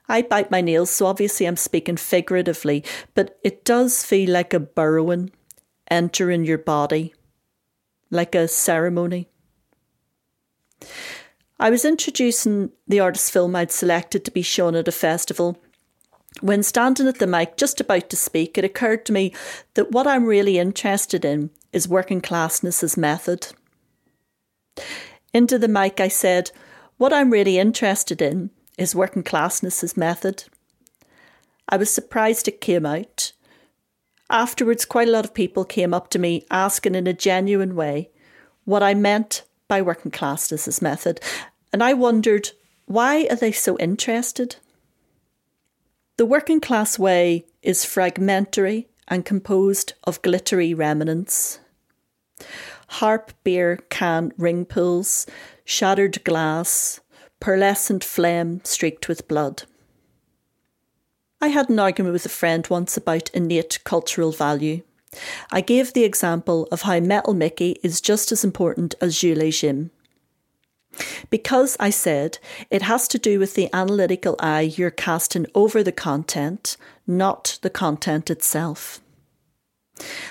I 0.08 0.22
bite 0.22 0.50
my 0.50 0.60
nails, 0.60 0.90
so 0.90 1.06
obviously 1.06 1.46
I'm 1.46 1.56
speaking 1.56 1.96
figuratively, 1.96 2.84
but 3.14 3.38
it 3.42 3.64
does 3.64 4.04
feel 4.04 4.30
like 4.30 4.54
a 4.54 4.60
burrowing 4.60 5.32
entering 5.90 6.44
your 6.44 6.58
body 6.58 7.14
like 8.10 8.34
a 8.34 8.48
ceremony. 8.48 9.28
I 11.58 11.70
was 11.70 11.84
introducing 11.84 12.70
the 12.86 13.00
artist's 13.00 13.30
film 13.30 13.54
I'd 13.54 13.70
selected 13.70 14.24
to 14.24 14.30
be 14.30 14.42
shown 14.42 14.74
at 14.74 14.88
a 14.88 14.92
festival. 14.92 15.56
When 16.40 16.62
standing 16.62 17.06
at 17.06 17.20
the 17.20 17.26
mic, 17.26 17.56
just 17.56 17.80
about 17.80 18.10
to 18.10 18.16
speak, 18.16 18.58
it 18.58 18.64
occurred 18.64 19.06
to 19.06 19.12
me 19.12 19.32
that 19.74 19.92
what 19.92 20.06
I'm 20.06 20.26
really 20.26 20.58
interested 20.58 21.24
in 21.24 21.50
is 21.72 21.88
working 21.88 22.20
classness 22.20 22.82
as 22.82 22.96
method. 22.96 23.48
Into 25.32 25.58
the 25.58 25.68
mic, 25.68 26.00
I 26.00 26.08
said, 26.08 26.50
What 26.96 27.12
I'm 27.12 27.30
really 27.30 27.58
interested 27.58 28.20
in 28.20 28.50
is 28.76 28.94
working 28.94 29.22
classness 29.22 29.84
as 29.84 29.96
method. 29.96 30.44
I 31.68 31.76
was 31.76 31.90
surprised 31.90 32.48
it 32.48 32.60
came 32.60 32.84
out. 32.84 33.32
Afterwards, 34.34 34.84
quite 34.84 35.06
a 35.06 35.12
lot 35.12 35.24
of 35.24 35.32
people 35.32 35.64
came 35.64 35.94
up 35.94 36.10
to 36.10 36.18
me 36.18 36.44
asking 36.50 36.96
in 36.96 37.06
a 37.06 37.12
genuine 37.12 37.76
way 37.76 38.10
what 38.64 38.82
I 38.82 38.92
meant 38.92 39.44
by 39.68 39.80
working 39.80 40.10
classness 40.10 40.66
as 40.66 40.82
method, 40.82 41.20
and 41.72 41.84
I 41.84 41.94
wondered 41.94 42.50
why 42.86 43.28
are 43.30 43.36
they 43.36 43.52
so 43.52 43.78
interested? 43.78 44.56
The 46.16 46.26
working 46.26 46.60
class 46.60 46.98
way 46.98 47.46
is 47.62 47.84
fragmentary 47.84 48.88
and 49.06 49.24
composed 49.24 49.92
of 50.02 50.20
glittery 50.22 50.74
remnants. 50.74 51.60
Harp 52.88 53.32
beer 53.44 53.78
can 53.88 54.32
ring 54.36 54.64
pulls, 54.64 55.28
shattered 55.64 56.24
glass, 56.24 56.98
pearlescent 57.40 58.02
flame 58.02 58.62
streaked 58.64 59.06
with 59.06 59.28
blood. 59.28 59.62
I 61.44 61.48
had 61.48 61.68
an 61.68 61.78
argument 61.78 62.14
with 62.14 62.24
a 62.24 62.30
friend 62.30 62.66
once 62.70 62.96
about 62.96 63.28
innate 63.34 63.84
cultural 63.84 64.32
value. 64.32 64.80
I 65.52 65.60
gave 65.60 65.92
the 65.92 66.04
example 66.04 66.66
of 66.72 66.82
how 66.82 67.00
Metal 67.00 67.34
Mickey 67.34 67.78
is 67.82 68.00
just 68.00 68.32
as 68.32 68.44
important 68.44 68.94
as 68.98 69.18
Jules 69.18 69.60
Jim. 69.60 69.90
Because 71.28 71.76
I 71.78 71.90
said 71.90 72.38
it 72.70 72.80
has 72.80 73.06
to 73.08 73.18
do 73.18 73.38
with 73.38 73.56
the 73.56 73.68
analytical 73.74 74.36
eye 74.38 74.72
you're 74.74 74.90
casting 74.90 75.44
over 75.54 75.82
the 75.82 75.92
content, 75.92 76.78
not 77.06 77.58
the 77.60 77.68
content 77.68 78.30
itself. 78.30 79.02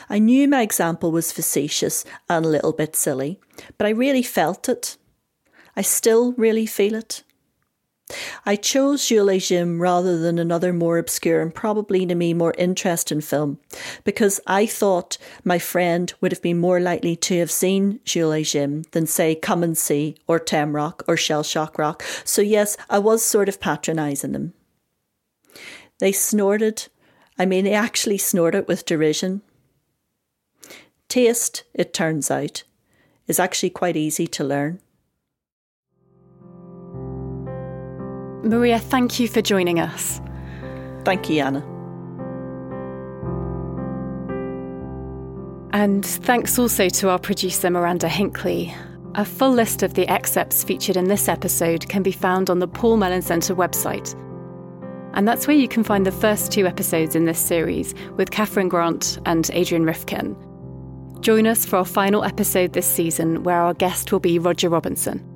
I 0.09 0.17
knew 0.17 0.47
my 0.47 0.63
example 0.63 1.11
was 1.11 1.31
facetious 1.31 2.05
and 2.27 2.43
a 2.43 2.49
little 2.49 2.73
bit 2.73 2.95
silly, 2.95 3.39
but 3.77 3.85
I 3.85 3.91
really 3.91 4.23
felt 4.23 4.67
it. 4.67 4.97
I 5.75 5.83
still 5.83 6.31
really 6.31 6.65
feel 6.65 6.95
it. 6.95 7.21
I 8.45 8.55
chose 8.55 9.07
Jules 9.07 9.47
Jim 9.47 9.81
rather 9.81 10.17
than 10.17 10.39
another 10.39 10.73
more 10.73 10.97
obscure 10.97 11.41
and 11.41 11.53
probably 11.53 12.05
to 12.05 12.15
me 12.15 12.33
more 12.33 12.53
interesting 12.57 13.21
film 13.21 13.59
because 14.03 14.39
I 14.47 14.65
thought 14.65 15.17
my 15.43 15.59
friend 15.59 16.13
would 16.21 16.31
have 16.31 16.41
been 16.41 16.59
more 16.59 16.79
likely 16.79 17.15
to 17.17 17.39
have 17.39 17.51
seen 17.51 17.99
Jules 18.05 18.51
Jim 18.51 18.83
than 18.91 19.07
say 19.07 19.35
Come 19.35 19.63
and 19.63 19.77
See 19.77 20.15
or 20.27 20.39
Tem 20.39 20.75
Rock 20.75 21.03
or 21.07 21.15
Shellshock 21.15 21.77
Rock. 21.77 22.03
So 22.23 22.41
yes, 22.41 22.77
I 22.89 22.99
was 22.99 23.23
sort 23.23 23.49
of 23.49 23.59
patronising 23.59 24.31
them. 24.33 24.53
They 25.99 26.11
snorted. 26.11 26.87
I 27.39 27.45
mean, 27.45 27.65
they 27.65 27.73
actually 27.73 28.17
snorted 28.17 28.67
with 28.67 28.85
derision. 28.85 29.41
Taste, 31.07 31.63
it 31.73 31.93
turns 31.93 32.29
out, 32.29 32.63
is 33.27 33.39
actually 33.39 33.69
quite 33.69 33.95
easy 33.95 34.27
to 34.27 34.43
learn. 34.43 34.81
Maria, 38.43 38.77
thank 38.77 39.19
you 39.19 39.27
for 39.27 39.41
joining 39.41 39.79
us. 39.79 40.21
Thank 41.05 41.29
you, 41.29 41.41
Anna. 41.41 41.65
And 45.71 46.05
thanks 46.05 46.59
also 46.59 46.87
to 46.87 47.09
our 47.09 47.19
producer, 47.19 47.69
Miranda 47.69 48.07
Hinkley. 48.07 48.75
A 49.15 49.25
full 49.25 49.51
list 49.51 49.81
of 49.81 49.93
the 49.93 50.07
excerpts 50.07 50.63
featured 50.63 50.97
in 50.97 51.07
this 51.07 51.27
episode 51.27 51.87
can 51.87 52.03
be 52.03 52.11
found 52.11 52.49
on 52.49 52.59
the 52.59 52.67
Paul 52.67 52.97
Mellon 52.97 53.21
Centre 53.21 53.55
website. 53.55 54.13
And 55.13 55.27
that's 55.27 55.47
where 55.47 55.55
you 55.55 55.67
can 55.67 55.83
find 55.83 56.05
the 56.05 56.11
first 56.11 56.51
two 56.51 56.67
episodes 56.67 57.15
in 57.15 57.25
this 57.25 57.39
series 57.39 57.93
with 58.17 58.31
Catherine 58.31 58.69
Grant 58.69 59.19
and 59.25 59.49
Adrian 59.53 59.85
Rifkin. 59.85 60.35
Join 61.21 61.47
us 61.47 61.65
for 61.65 61.77
our 61.77 61.85
final 61.85 62.23
episode 62.23 62.73
this 62.73 62.87
season, 62.87 63.43
where 63.43 63.61
our 63.61 63.73
guest 63.73 64.11
will 64.11 64.19
be 64.19 64.39
Roger 64.39 64.69
Robinson. 64.69 65.32